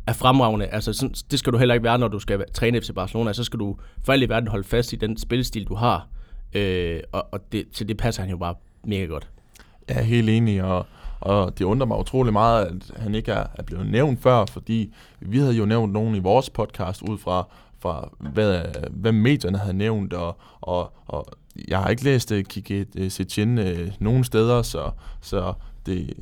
[0.06, 0.66] er fremragende.
[0.66, 3.32] Altså, sådan, det skal du heller ikke være, når du skal træne FC Barcelona.
[3.32, 6.08] Så skal du for alt i verden holde fast i den spillestil, du har.
[6.52, 9.28] Øh, og og det, til det passer han jo bare mega godt.
[9.88, 10.86] Jeg er helt enig, og,
[11.20, 14.94] og det undrer mig utrolig meget, at han ikke er, er blevet nævnt før, fordi
[15.20, 19.76] vi havde jo nævnt nogen i vores podcast ud fra, fra hvad, hvad medierne havde
[19.76, 21.26] nævnt, og, og, og
[21.68, 24.90] jeg har ikke læst uh, Kike uh, uh, nogen steder, så,
[25.20, 25.52] så
[25.86, 26.14] det,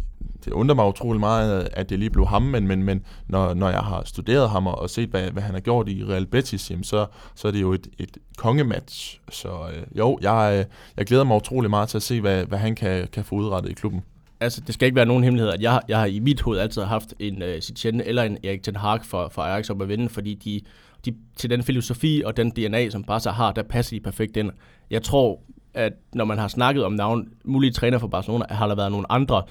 [0.46, 3.68] det undrer mig utrolig meget, at det lige blev ham, men, men, men når, når
[3.68, 6.84] jeg har studeret ham og set, hvad, hvad han har gjort i Real Betis, jamen,
[6.84, 9.20] så, så er det jo et, et kongematch.
[9.30, 10.64] Så øh, jo, jeg, øh,
[10.96, 13.70] jeg glæder mig utrolig meget til at se, hvad, hvad han kan, kan få udrettet
[13.70, 14.02] i klubben.
[14.40, 16.82] Altså, det skal ikke være nogen hemmelighed, at jeg, jeg har i mit hoved altid
[16.82, 20.34] haft en uh, eller en Erik Ten Hag for, for Ajax op at vinde, fordi
[20.34, 20.60] de,
[21.04, 24.50] de, til den filosofi og den DNA, som Barca har, der passer de perfekt ind.
[24.90, 25.40] Jeg tror,
[25.74, 29.12] at når man har snakket om navn, mulige træner for Barcelona, har der været nogle
[29.12, 29.42] andre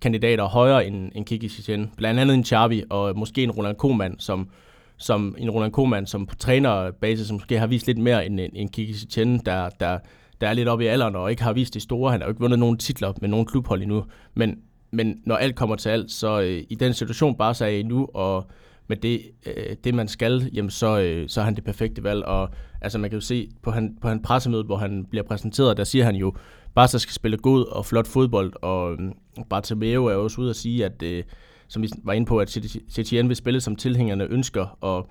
[0.00, 1.90] kandidater højere end, end Kiki Setien.
[1.96, 4.48] Blandt andet en Xavi og måske en Ronald Koeman, som,
[4.96, 8.70] som en Ronald Koeman, som på trænerbasis som måske har vist lidt mere end, end
[8.70, 9.98] Kiki Setien, der, der,
[10.40, 12.10] der er lidt oppe i alderen og ikke har vist det store.
[12.10, 14.04] Han har jo ikke vundet nogen titler med nogen klubhold endnu.
[14.34, 14.58] Men,
[14.90, 18.08] men når alt kommer til alt, så øh, i den situation bare så er nu,
[18.14, 18.50] og
[18.90, 22.24] med det, øh, det man skal, jamen så, øh, så er han det perfekte valg.
[22.24, 25.76] Og altså man kan jo se på han, på han pressemøde, hvor han bliver præsenteret,
[25.76, 26.34] der siger han jo,
[26.74, 29.12] Barca skal spille god og flot fodbold, og mm,
[29.50, 31.24] Bartomeu er også ude at sige, at øh,
[31.68, 32.58] som vi var inde på, at
[32.88, 35.08] Setien vil spille, som tilhængerne ønsker, og,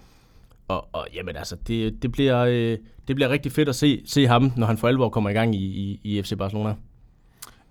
[0.68, 4.28] og, og jamen altså, det, det, bliver, øh, det bliver rigtig fedt at se, se
[4.28, 6.76] ham, når han for alvor kommer i gang i, i, i FC Barcelona.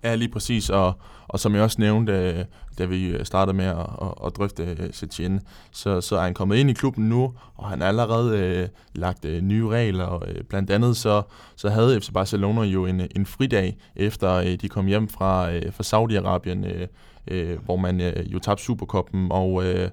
[0.03, 0.93] Ja, lige præcis, og,
[1.27, 2.45] og som jeg også nævnte, øh,
[2.77, 5.41] da vi øh, startede med at, at, at drøfte øh, Setien,
[5.71, 9.25] så, så er han kommet ind i klubben nu, og han har allerede øh, lagt
[9.25, 10.03] øh, nye regler.
[10.03, 11.21] Og, øh, blandt andet så,
[11.55, 15.73] så havde FC Barcelona jo en, en fridag, efter øh, de kom hjem fra, øh,
[15.73, 16.87] fra Saudi-Arabien, øh,
[17.27, 19.89] øh, hvor man øh, jo tabte Superkoppen, og, øh,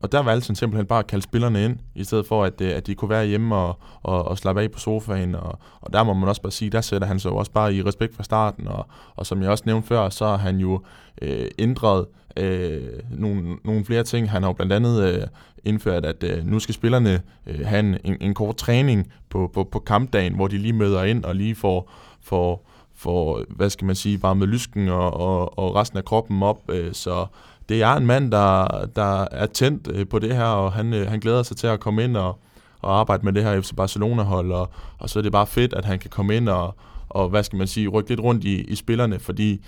[0.00, 2.76] og der valgte han simpelthen bare at kalde spillerne ind, i stedet for at, øh,
[2.76, 5.34] at de kunne være hjemme og, og, og slappe af på sofaen.
[5.34, 7.74] Og, og der må man også bare sige, der sætter han sig jo også bare
[7.74, 8.68] i respekt fra starten.
[8.68, 8.86] Og,
[9.16, 10.80] og som jeg også nævnte før, så har han jo
[11.22, 14.30] øh, ændret øh, nogle, nogle flere ting.
[14.30, 15.22] Han har jo blandt andet øh,
[15.64, 19.64] indført, at øh, nu skal spillerne øh, have en, en, en kort træning på, på,
[19.64, 21.92] på kampdagen, hvor de lige møder ind og lige får,
[22.22, 26.60] får, får hvad skal man sige, varmet lysken og, og, og resten af kroppen op.
[26.68, 27.26] Øh, så
[27.68, 31.08] det er en mand, der, der er tændt øh, på det her, og han, øh,
[31.08, 32.38] han glæder sig til at komme ind og,
[32.80, 35.84] og arbejde med det her FC Barcelona-hold, og, og så er det bare fedt, at
[35.84, 36.74] han kan komme ind og,
[37.08, 39.58] og hvad skal man sige, rykke lidt rundt i, i spillerne, fordi øh,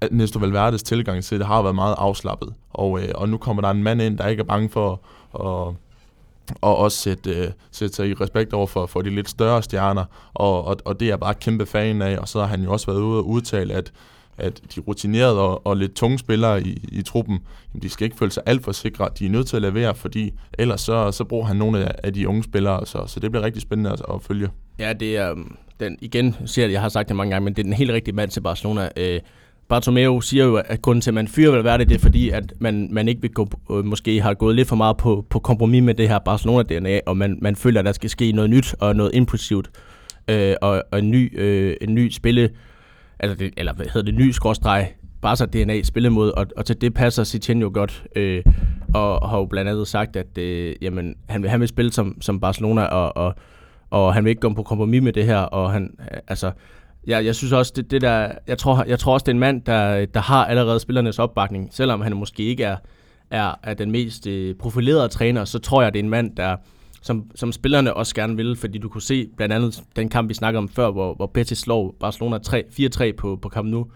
[0.00, 3.70] at Valverdes tilgang til det har været meget afslappet, og, øh, og nu kommer der
[3.70, 5.00] en mand ind, der ikke er bange for
[5.34, 5.74] at
[6.60, 10.04] og også sætte, øh, sætte sig i respekt over for, for de lidt større stjerner,
[10.34, 12.72] og, og, og det er jeg bare kæmpe fan af, og så har han jo
[12.72, 13.92] også været ude og udtale, at
[14.38, 17.38] at de rutinerede og, og lidt tunge spillere i, i truppen,
[17.74, 19.08] jamen, de skal ikke føle sig alt for sikre.
[19.18, 22.12] De er nødt til at levere, fordi ellers så, så bruger han nogle af, af
[22.12, 24.48] de unge spillere, så, så det bliver rigtig spændende at, at følge.
[24.78, 27.54] Ja, det er, øhm, den, igen siger jeg, jeg har sagt det mange gange, men
[27.54, 28.88] det er den helt rigtige mand til Barcelona.
[28.96, 29.20] Øh,
[29.68, 32.30] Bartomeu siger jo, at grunden til, at man fyrer vil være det, det er fordi,
[32.30, 35.38] at man, man ikke vil gå, øh, måske har gået lidt for meget på, på
[35.38, 38.74] kompromis med det her Barcelona-DNA, og man, man føler, at der skal ske noget nyt
[38.80, 39.70] og noget impulsivt,
[40.28, 42.50] øh, og, og en ny, øh, en ny spille
[43.20, 46.94] eller, det, eller hvad hedder det, ny skråstreg, Barca DNA spillemåde, og, og til det
[46.94, 48.42] passer Setien jo godt, øh,
[48.94, 51.92] og, og har jo blandt andet sagt, at øh, jamen, han, vil, han vil spille
[51.92, 53.34] som, som Barcelona, og, og,
[53.90, 55.98] og han vil ikke gå på kompromis med det her, og han,
[56.28, 56.52] altså,
[57.06, 59.40] jeg, jeg synes også, det, det der, jeg tror, jeg tror også, det er en
[59.40, 62.76] mand, der, der har allerede spillernes opbakning, selvom han måske ikke er,
[63.30, 66.56] er, er den mest øh, profilerede træner, så tror jeg, det er en mand, der,
[67.02, 70.34] som, som spillerne også gerne vil, fordi du kunne se blandt andet den kamp, vi
[70.34, 73.86] snakkede om før, hvor, hvor Betis slår Barcelona 4-3 på, på kampen nu.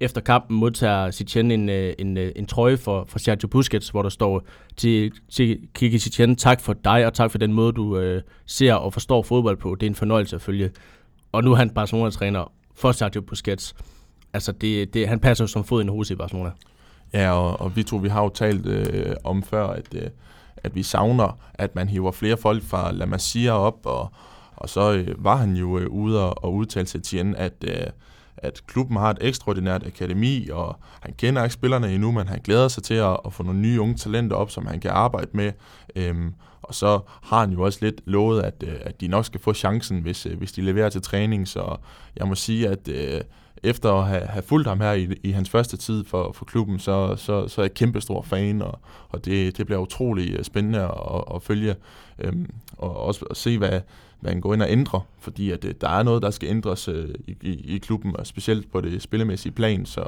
[0.00, 4.02] Efter kampen modtager Sitchen en, øh, en, en, en trøje for, for Sergio Busquets, hvor
[4.02, 4.42] der står
[4.76, 8.74] til, til Kiki Sitchen, tak for dig, og tak for den måde, du øh, ser
[8.74, 9.74] og forstår fodbold på.
[9.74, 10.70] Det er en fornøjelse at følge.
[11.32, 13.74] Og nu er han Barcelona-træner for Sergio Busquets.
[14.32, 16.50] Altså, det, det, han passer jo som fod i en hus i Barcelona.
[17.12, 20.10] Ja, og, og vi to, vi har jo talt øh, om før, at øh,
[20.64, 24.10] at vi savner, at man hiver flere folk fra La Masia op, og,
[24.56, 27.86] og så øh, var han jo øh, ude og, og udtale til Tien, at, øh,
[28.36, 32.68] at klubben har et ekstraordinært akademi, og han kender ikke spillerne endnu, men han glæder
[32.68, 35.52] sig til at, at få nogle nye unge talenter op, som han kan arbejde med.
[35.96, 39.40] Øhm, og så har han jo også lidt lovet, at, øh, at de nok skal
[39.40, 41.48] få chancen, hvis, øh, hvis de leverer til træning.
[41.48, 41.76] Så
[42.16, 43.20] jeg må sige, at øh,
[43.62, 46.78] efter at have, have fulgt ham her i, i hans første tid for, for klubben,
[46.78, 48.78] så, så, så er jeg kæmpe stor fan, og,
[49.08, 51.74] og det, det bliver utrolig øh, spændende at, at følge,
[52.18, 53.80] øhm, og også at se, hvad,
[54.20, 56.88] hvad han går ind og ændrer, fordi at, øh, der er noget, der skal ændres
[56.88, 60.04] øh, i, i, i klubben, og specielt på det spillemæssige plan, så,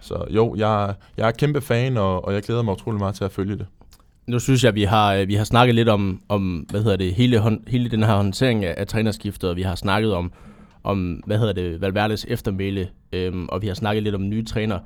[0.00, 3.24] så jo, jeg, jeg er kæmpe fan, og, og jeg glæder mig utrolig meget til
[3.24, 3.66] at følge det.
[4.26, 6.96] Nu synes jeg, at vi har, øh, vi har snakket lidt om, om hvad hedder
[6.96, 10.32] det, hele, hele den her håndtering af, af trænerskiftet, og vi har snakket om,
[10.84, 14.78] om, hvad hedder det, Valverdes eftermæle, øhm, og vi har snakket lidt om nye træner.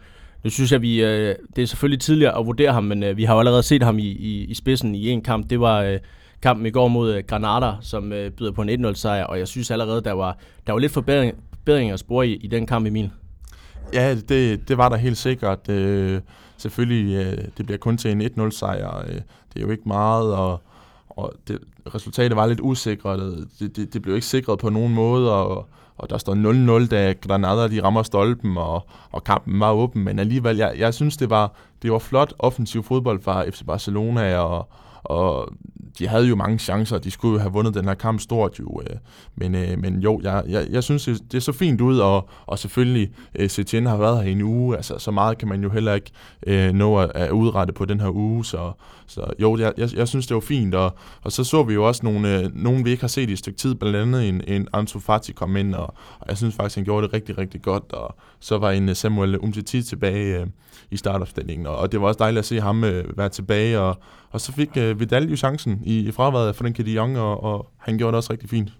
[0.45, 3.25] Nu synes jeg, vi, øh, det er selvfølgelig tidligere at vurdere ham, men øh, vi
[3.25, 5.51] har jo allerede set ham i, i, i spidsen i en kamp.
[5.51, 5.99] Det var øh,
[6.43, 9.49] kampen i går mod øh, Granada, som øh, byder på en 1-0 sejr, og jeg
[9.49, 12.87] synes allerede, der var, der var lidt forbedring, forbedring at spore i, i den kamp,
[12.87, 13.11] Emil.
[13.93, 15.69] Ja, det, det var der helt sikkert.
[15.69, 16.21] Øh,
[16.57, 19.05] selvfølgelig, øh, det bliver kun til en 1-0 sejr.
[19.09, 20.63] Øh, det er jo ikke meget, og,
[21.09, 21.59] og det,
[21.95, 23.49] resultatet var lidt usikret.
[23.61, 25.69] Det, det, det blev ikke sikret på nogen måde, og
[25.99, 30.19] og der står 0-0, da Granada de rammer stolpen, og, og kampen var åben, men
[30.19, 34.69] alligevel, jeg, jeg synes, det var, det var flot offensiv fodbold fra FC Barcelona, og,
[35.03, 35.53] og
[35.99, 38.83] de havde jo mange chancer, de skulle jo have vundet den her kamp stort jo,
[38.91, 38.97] øh,
[39.37, 42.59] men, øh, men jo, jeg, jeg, jeg synes, det, det så fint ud, og, og
[42.59, 45.71] selvfølgelig, øh, Setien har været her i en uge, altså så meget kan man jo
[45.71, 46.11] heller ikke
[46.47, 48.73] øh, nå at, at udrette på den her uge, så,
[49.07, 51.87] så jo, jeg, jeg, jeg synes, det var fint, og, og så så vi jo
[51.87, 54.43] også nogle, øh, nogle vi ikke har set i et stykke tid, blandt andet en,
[54.47, 57.63] en Ansu Fati kom ind, og, og jeg synes faktisk, han gjorde det rigtig, rigtig
[57.63, 60.47] godt, og så var en øh, Samuel Umtiti tilbage øh,
[60.91, 63.99] i startopstillingen, og, og det var også dejligt at se ham øh, være tilbage, og,
[64.31, 67.71] og så fik øh, Vidal jo chancen i, fraværet af den de Jong, og, og
[67.77, 68.73] han gjorde det også rigtig fint.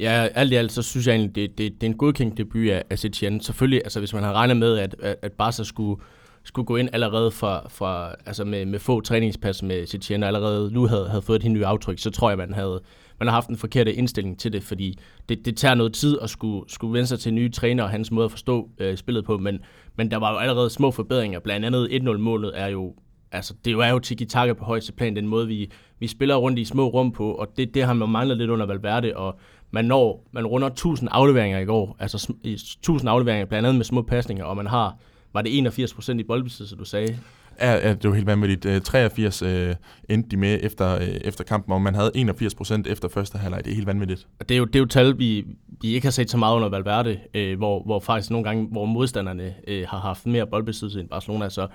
[0.00, 2.68] Ja, alt i alt, så synes jeg egentlig, det, det, det er en godkendt debut
[2.68, 3.40] af, af Setien.
[3.40, 6.02] Selvfølgelig, altså hvis man har regnet med, at, at, at Barca skulle,
[6.44, 10.70] skulle gå ind allerede fra, fra, altså med, med få træningspas med Setien, og allerede
[10.72, 12.80] nu havde, havde fået et helt nyt aftryk, så tror jeg, man havde,
[13.18, 14.98] man har haft en forkert indstilling til det, fordi
[15.28, 18.10] det, det tager noget tid at skulle, skulle vende sig til nye træner og hans
[18.10, 19.58] måde at forstå øh, spillet på, men,
[19.96, 21.40] men der var jo allerede små forbedringer.
[21.40, 22.94] Blandt andet 1-0-målet er jo
[23.32, 26.64] altså, det er jo tiki-taka på højeste plan, den måde, vi, vi spiller rundt i
[26.64, 29.38] små rum på, og det, det har man manglet lidt under Valverde, og
[29.70, 34.02] man når, man runder 1000 afleveringer i går, altså 1000 afleveringer blandt andet med små
[34.02, 34.96] pasninger, og man har,
[35.32, 37.18] var det 81 procent i boldbesiddelse, du sagde?
[37.60, 38.66] Ja, ja, det var helt vanvittigt.
[38.66, 39.74] Øh, 83 øh,
[40.08, 43.64] endte de med efter, øh, efter kampen, og man havde 81 procent efter første halvleg.
[43.64, 44.26] Det er helt vanvittigt.
[44.40, 45.44] Og det er jo, det er jo tal, vi,
[45.82, 48.84] vi ikke har set så meget under Valverde, øh, hvor, hvor faktisk nogle gange, hvor
[48.84, 51.48] modstanderne øh, har haft mere boldbesiddelse end Barcelona.
[51.48, 51.66] Så,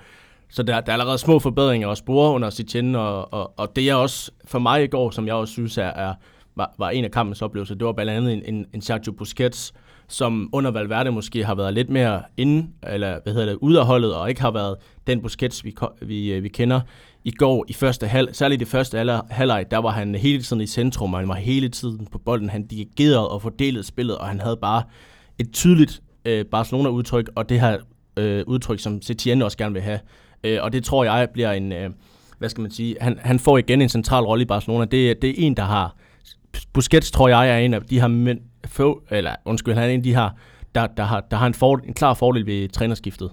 [0.52, 3.90] så der, der er allerede små forbedringer og spore under Setien, og, og, og det
[3.90, 6.14] er også for mig i går, som jeg også synes er, er
[6.56, 9.72] var, var en af kampens oplevelser, det var blandt andet en, en, en Sergio Busquets,
[10.08, 13.86] som under Valverde måske har været lidt mere inde, eller hvad hedder det, ude af
[13.86, 14.76] holdet, og ikke har været
[15.06, 16.80] den Busquets, vi, vi, øh, vi kender.
[17.24, 20.66] I går i første halv, særligt i første halvleg, der var han hele tiden i
[20.66, 22.50] centrum, og han var hele tiden på bolden.
[22.50, 24.82] Han dirigerede og fordelede spillet, og han havde bare
[25.38, 27.78] et tydeligt øh, Barcelona-udtryk, og det her
[28.16, 29.98] øh, udtryk, som Setien også gerne vil have.
[30.44, 31.90] Øh, og det tror jeg bliver en, øh,
[32.38, 34.84] hvad skal man sige, han, han får igen en central rolle i Barcelona.
[34.84, 35.96] Det, det er en, der har,
[36.72, 40.00] Busquets tror jeg er en af de her mænd, få, eller undskyld, han er en
[40.00, 40.30] af de her,
[40.74, 43.30] der, der har, der har en, for, en klar fordel ved trænerskiftet.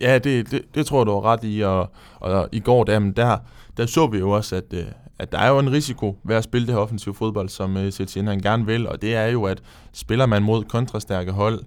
[0.00, 2.98] Ja, det, det, det tror jeg, du har ret i, og, og i går der,
[2.98, 3.38] men der,
[3.76, 4.84] der så vi jo også, at, øh,
[5.22, 7.90] at der er jo en risiko ved at spille det her offensive fodbold, som uh,
[7.90, 9.62] Setien han gerne vil, og det er jo, at
[9.92, 11.60] spiller man mod kontrastærke hold,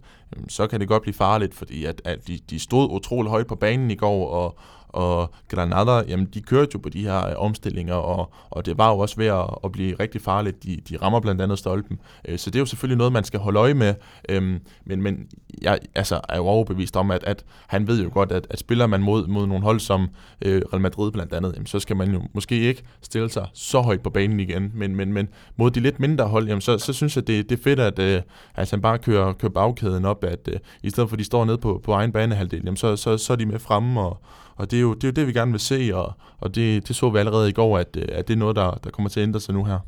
[0.49, 3.55] så kan det godt blive farligt, fordi at, at de, de stod utrolig højt på
[3.55, 4.57] banen i går, og,
[4.95, 8.91] og Granada, jamen de kørte jo på de her øh, omstillinger, og, og det var
[8.91, 10.63] jo også ved at, at blive rigtig farligt.
[10.63, 11.99] De, de rammer blandt andet stolpen.
[12.27, 13.93] Øh, så det er jo selvfølgelig noget, man skal holde øje med.
[14.29, 15.27] Øh, men, men
[15.61, 18.87] jeg altså, er jo overbevist om, at, at han ved jo godt, at, at spiller
[18.87, 20.07] man mod, mod nogle hold som
[20.41, 23.81] øh, Real Madrid blandt andet, jamen, så skal man jo måske ikke stille sig så
[23.81, 24.71] højt på banen igen.
[24.73, 27.59] Men, men, men mod de lidt mindre hold, jamen, så, så synes jeg, det, det
[27.59, 28.21] er fedt, at, øh,
[28.55, 31.45] at han bare kører, kører bagkæden op, at øh, i stedet for at de står
[31.45, 34.21] nede på, på egen banehalvdel, jamen, så, så, så er de med fremme, og,
[34.55, 36.87] og det er, jo, det er jo det, vi gerne vil se, og, og det,
[36.87, 39.09] det så vi allerede i går, at, øh, at det er noget, der, der kommer
[39.09, 39.79] til at ændre sig nu her.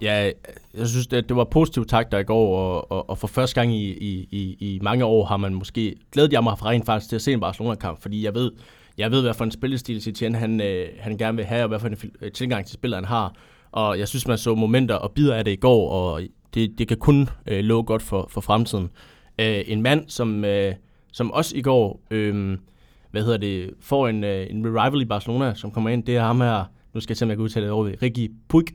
[0.00, 0.30] Ja,
[0.74, 3.74] jeg synes, det, det var positivt takter i går, og, og, og for første gang
[3.74, 7.08] i, i, i, i mange år har man måske glædet jeg mig fra rent faktisk
[7.08, 8.50] til at se en Barcelona-kamp, fordi jeg ved,
[8.98, 11.78] jeg ved, hvad for en spillestil Setien han, øh, han gerne vil have, og hvad
[11.78, 13.34] for en øh, tilgang til spilleren har.
[13.72, 16.22] Og jeg synes, man så momenter og bider af det i går, og
[16.54, 18.90] det, det kan kun øh, love godt for, for fremtiden.
[19.38, 20.74] Øh, en mand, som, øh,
[21.12, 22.58] som også i går øh,
[23.12, 26.22] hvad hedder det, får en, øh, en revival i Barcelona, som kommer ind, det er
[26.22, 28.66] ham her, nu skal jeg se, om jeg kan udtale det over Ricky Puig,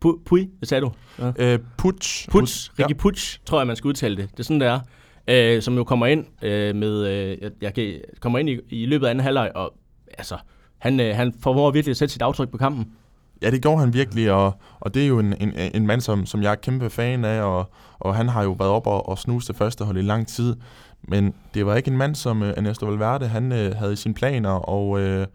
[0.00, 0.92] Puig, Puig hvad sagde du?
[1.18, 1.32] Ja.
[1.38, 1.94] Øh, Puig.
[2.30, 2.86] Puig, ja.
[2.98, 3.14] Puig,
[3.44, 4.30] tror jeg, man skal udtale det.
[4.30, 4.80] Det er sådan, det er.
[5.28, 9.06] Øh, som jo kommer ind øh, med, øh, jeg, jeg kommer ind i, i løbet
[9.06, 9.74] af anden halvleg, og
[10.18, 10.36] altså,
[10.78, 12.92] han, øh, han formår virkelig at sætte sit aftryk på kampen.
[13.42, 16.26] Ja, det gjorde han virkelig, og, og det er jo en, en, en mand, som,
[16.26, 19.18] som jeg er kæmpe fan af, og, og han har jo været op og, og
[19.18, 20.56] snuse det første hold i lang tid.
[21.02, 24.14] Men det var ikke en mand, som øh, Ernesto Valverde han, øh, havde i sine
[24.14, 25.26] planer, og, øh,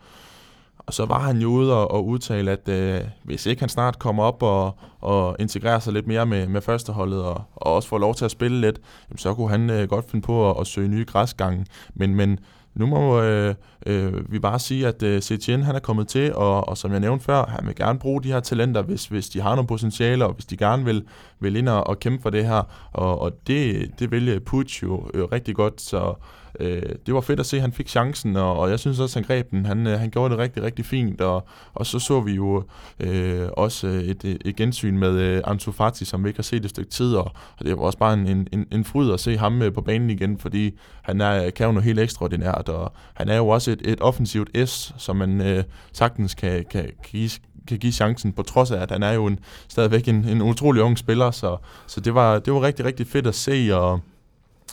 [0.77, 3.99] og så var han jo ude og, og udtale, at øh, hvis ikke han snart
[3.99, 7.97] kommer op og, og integrerer sig lidt mere med, med førsteholdet, og, og også får
[7.97, 10.67] lov til at spille lidt, jamen, så kunne han øh, godt finde på at, at
[10.67, 11.65] søge nye græsgange.
[11.93, 12.39] Men, men
[12.77, 13.55] nu må øh,
[13.85, 16.99] øh, vi bare sige, at øh, Setien han er kommet til, og, og som jeg
[16.99, 20.25] nævnte før, han vil gerne bruge de her talenter, hvis, hvis de har nogle potentiale,
[20.25, 21.03] og hvis de gerne vil,
[21.39, 22.89] vil ind og, og kæmpe for det her.
[22.91, 26.13] Og, og det, det vil øh, Puig jo øh, rigtig godt, så
[26.59, 29.19] øh, det var fedt at se, at han fik chancen, og, og jeg synes også,
[29.19, 29.65] at han greb den.
[29.65, 32.63] Han, øh, han gjorde det rigtig, rigtig fint, og, og så så vi jo
[32.99, 36.65] øh, også øh, et, et gensyn med øh, Ansu Fati, som vi ikke har set
[36.65, 39.37] et stykke tid, og, og det var også bare en, en, en fryd at se
[39.37, 43.29] ham øh, på banen igen, fordi han er, kan jo noget helt ekstraordinært, og han
[43.29, 47.29] er jo også et, et offensivt S, som man øh, sagtens kan, kan, kan give
[47.67, 50.83] kan give chancen, på trods af, at han er jo en, stadigvæk en, en utrolig
[50.83, 53.99] ung spiller, så, så det, var, det var rigtig, rigtig fedt at se, og,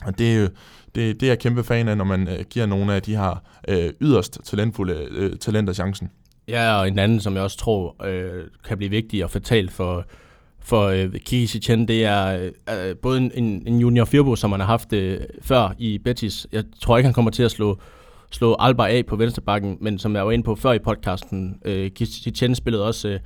[0.05, 0.49] og det er jo
[0.95, 3.43] det, det er jeg kæmpe fan af, når man øh, giver nogle af de her
[3.67, 6.09] øh, yderst talentfulde øh, talenter chancen.
[6.47, 10.05] Ja, og en anden, som jeg også tror øh, kan blive vigtig og fatal for,
[10.59, 12.51] for øh, Kiki Setien, det er øh,
[12.89, 16.47] øh både en, en junior Firbo, som man har haft øh, før i Betis.
[16.51, 17.79] Jeg tror ikke, han kommer til at slå,
[18.31, 21.89] slå Alba af på venstrebakken, men som jeg var inde på før i podcasten, øh,
[21.89, 23.19] Kiki spillede også øh,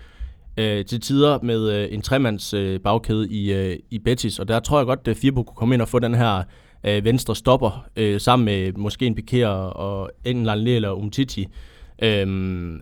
[0.59, 4.59] øh, til tider med øh, en tremands øh, bagkæde i, øh, i Betis, og der
[4.59, 6.43] tror jeg godt, at Firbo kunne komme ind og få den her
[6.83, 11.47] øh, venstre stopper, øh, sammen med måske en Piqué og enten Lanley eller Umtiti.
[12.01, 12.81] Øhm,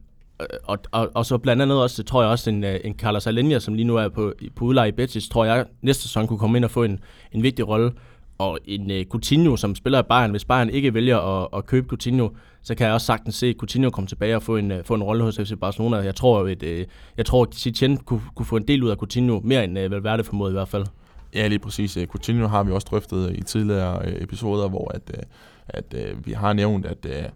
[0.63, 3.59] og, og, og så blandt andet også, tror jeg også, en, øh, en Carlos Alenia,
[3.59, 6.57] som lige nu er på, på udleje i Betis, tror jeg næste sæson kunne komme
[6.57, 6.99] ind og få en,
[7.31, 7.91] en vigtig rolle.
[8.39, 11.87] Og en uh, Coutinho, som spiller i Bayern, hvis Bayern ikke vælger at, at købe
[11.87, 12.29] Coutinho,
[12.61, 15.03] så kan jeg også sagtens se Coutinho komme tilbage og få en, uh, få en
[15.03, 15.97] rolle hos FC Barcelona.
[15.97, 16.69] Jeg tror, at, uh,
[17.17, 19.91] jeg tror, at Setien kunne, kunne få en del ud af Coutinho, mere end uh,
[19.91, 20.85] Valverde formodet i hvert fald.
[21.33, 21.97] Ja, lige præcis.
[21.97, 25.27] Øh, Coutinho har vi også drøftet øh, i tidligere øh, episoder, hvor at,
[25.67, 27.31] at, at vi har nævnt, at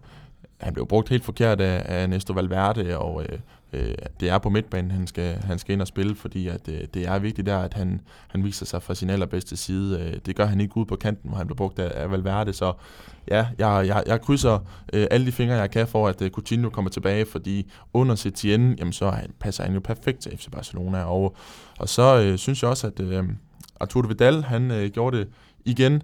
[0.62, 3.24] han blev brugt helt forkert af, af Nesto Valverde, og
[3.72, 6.80] øh, det er på midtbanen, han skal, han skal ind og spille, fordi at, øh,
[6.94, 10.00] det er vigtigt der, at han, han viser sig fra sin allerbedste side.
[10.00, 12.52] Øh, det gør han ikke ud på kanten, hvor han bliver brugt af, af Valverde,
[12.52, 12.72] så
[13.30, 14.58] ja, jeg, jeg, jeg krydser
[14.92, 18.76] øh, alle de fingre, jeg kan for, at øh, Coutinho kommer tilbage, fordi under Setien,
[18.78, 21.36] jamen så han, passer han jo perfekt til FC Barcelona, og,
[21.78, 23.24] og så øh, synes jeg også, at øh,
[23.82, 25.28] Arturo Vidal, han øh, gjorde det
[25.64, 26.02] igen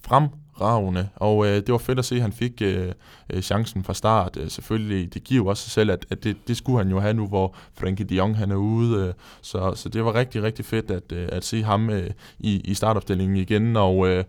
[0.00, 2.92] fremragende, og øh, det var fedt at se, at han fik øh,
[3.30, 4.36] øh, chancen fra start.
[4.36, 7.00] Øh, selvfølgelig, det giver jo også sig selv, at, at det, det skulle han jo
[7.00, 9.06] have nu, hvor Frankie de Jong han er ude.
[9.06, 12.60] Øh, så, så det var rigtig, rigtig fedt at, øh, at se ham øh, i,
[12.60, 14.24] i startopstillingen igen, og, øh,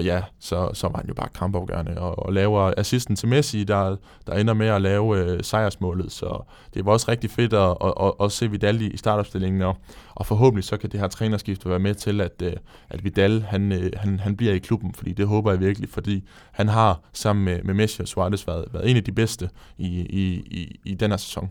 [0.00, 3.64] og ja, så, så var han jo bare kampafgørende, og, og laver assisten til Messi,
[3.64, 3.96] der,
[4.26, 6.44] der ender med at lave øh, sejrsmålet, så
[6.74, 9.76] det var også rigtig fedt at, at, at, at se Vidal i, startopstillingen, og,
[10.14, 12.52] og forhåbentlig så kan det her trænerskift være med til, at, øh,
[12.90, 16.28] at Vidal han, øh, han, han bliver i klubben, fordi det håber jeg virkelig, fordi
[16.52, 19.86] han har sammen med, med Messi og Suarez været, været en af de bedste i,
[20.00, 21.50] i, i, i den her sæson.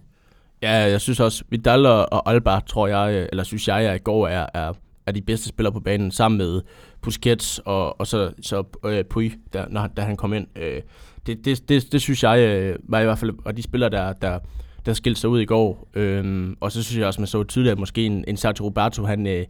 [0.61, 3.99] Ja, jeg synes også, Vidal og Alba, tror jeg, øh, eller synes jeg, jeg i
[3.99, 4.73] går er, er,
[5.05, 6.61] er de bedste spillere på banen, sammen med
[7.01, 10.47] Busquets og, og så, så øh, Puy, der, når, da han kom ind.
[10.55, 10.81] Øh,
[11.25, 14.13] det, det, det, det synes jeg øh, var i hvert fald, og de spillere, der,
[14.13, 14.39] der,
[14.85, 15.89] der skilte sig ud i går.
[15.93, 19.03] Øh, og så synes jeg også, man så tydeligt, at måske en, en Sergio Roberto,
[19.03, 19.45] han, øh,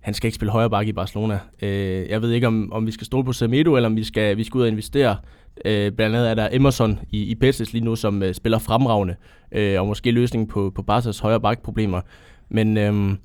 [0.00, 1.38] han skal ikke spille højre bakke i Barcelona.
[1.62, 4.36] Øh, jeg ved ikke, om, om vi skal stole på Semedo, eller om vi skal,
[4.36, 5.16] vi skal ud og investere.
[5.64, 9.14] Øh, blandt andet er der Emerson i, i Betis lige nu, som øh, spiller fremragende,
[9.52, 12.00] øh, og måske løsningen på, på Barca's højre bakproblemer.
[12.48, 13.16] Men øh,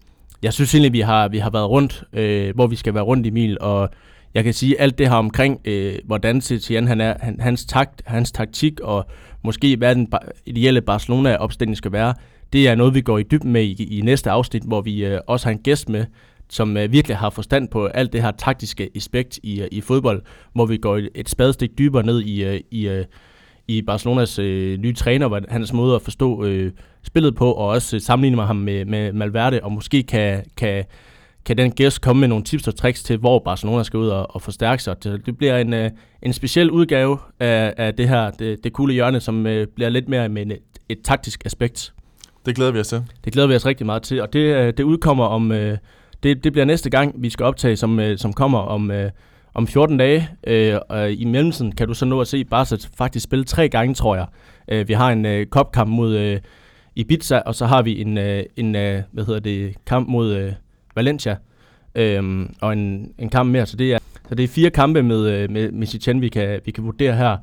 [0.41, 3.25] jeg synes egentlig, vi har, vi har været rundt, øh, hvor vi skal være rundt
[3.25, 3.89] i mil, og
[4.33, 8.01] jeg kan sige alt det her omkring, øh, hvordan Setien han er, han, hans, takt,
[8.05, 9.05] hans taktik, og
[9.43, 10.07] måske hvad den
[10.45, 12.13] ideelle Barcelona-opstilling skal være,
[12.53, 15.19] det er noget, vi går i dybden med i, i næste afsnit, hvor vi øh,
[15.27, 16.05] også har en gæst med,
[16.49, 20.21] som øh, virkelig har forstand på alt det her taktiske aspekt i, øh, i fodbold,
[20.53, 23.05] hvor vi går et, et spadestik dybere ned i, øh, i, øh,
[23.69, 26.71] i Barcelonas øh, nye træner, hvor hans måde at forstå øh,
[27.03, 30.85] spillet på, og også øh, sammenligne ham med, med Malverde, og måske kan, kan,
[31.45, 34.35] kan den gæst komme med nogle tips og tricks til, hvor Barcelona skal ud og,
[34.35, 35.03] og forstærke sig.
[35.03, 35.91] Det, det bliver en, øh,
[36.21, 40.09] en speciel udgave af, af det her, det, det coole hjørne, som øh, bliver lidt
[40.09, 40.59] mere med et,
[40.89, 41.93] et taktisk aspekt.
[42.45, 43.03] Det glæder vi os til.
[43.25, 45.51] Det glæder vi os rigtig meget til, og det, øh, det udkommer om...
[45.51, 45.77] Øh,
[46.23, 49.11] det, det bliver næste gang, vi skal optage, som, øh, som kommer om, øh,
[49.59, 50.29] om 14 dage.
[50.47, 53.93] Øh, og I mellemtiden kan du så nå at se Barca faktisk spille tre gange,
[53.93, 54.25] tror jeg.
[54.67, 56.39] Øh, vi har en øh, kopkamp mod øh,
[56.95, 60.53] Ibiza, og så har vi en, øh, en øh, hvad hedder det, kamp mod øh,
[60.95, 61.37] Valencia.
[61.95, 63.99] Øh, og en, en kamp mere, så det er,
[64.29, 67.15] så det er fire kampe med, øh, med, med Chichen, vi kan, vi kan vurdere
[67.15, 67.37] her.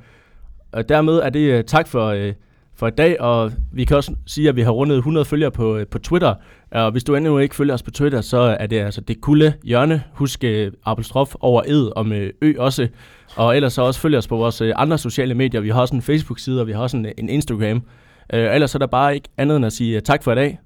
[0.72, 2.06] Og dermed er det øh, tak for...
[2.06, 2.32] Øh,
[2.78, 5.76] for i dag, og vi kan også sige, at vi har rundet 100 følgere på,
[5.76, 6.34] øh, på Twitter,
[6.70, 9.52] og hvis du endnu ikke følger os på Twitter, så er det altså det kulde
[9.64, 10.02] hjørne.
[10.12, 12.88] Husk uh, Abelstrof over ed og med ø også,
[13.36, 15.60] og ellers så også følg os på vores uh, andre sociale medier.
[15.60, 17.76] Vi har også en Facebook-side, og vi har også en, en Instagram.
[17.76, 20.58] Uh, ellers er der bare ikke andet end at sige uh, tak for i dag.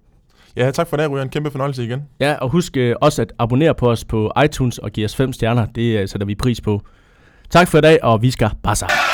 [0.56, 1.28] Ja, tak for det, Ryan.
[1.28, 2.02] Kæmpe fornøjelse igen.
[2.20, 5.32] Ja, og husk uh, også at abonnere på os på iTunes og give os 5
[5.32, 5.66] stjerner.
[5.66, 6.82] Det uh, sætter vi pris på.
[7.50, 9.09] Tak for i dag, og vi skal bare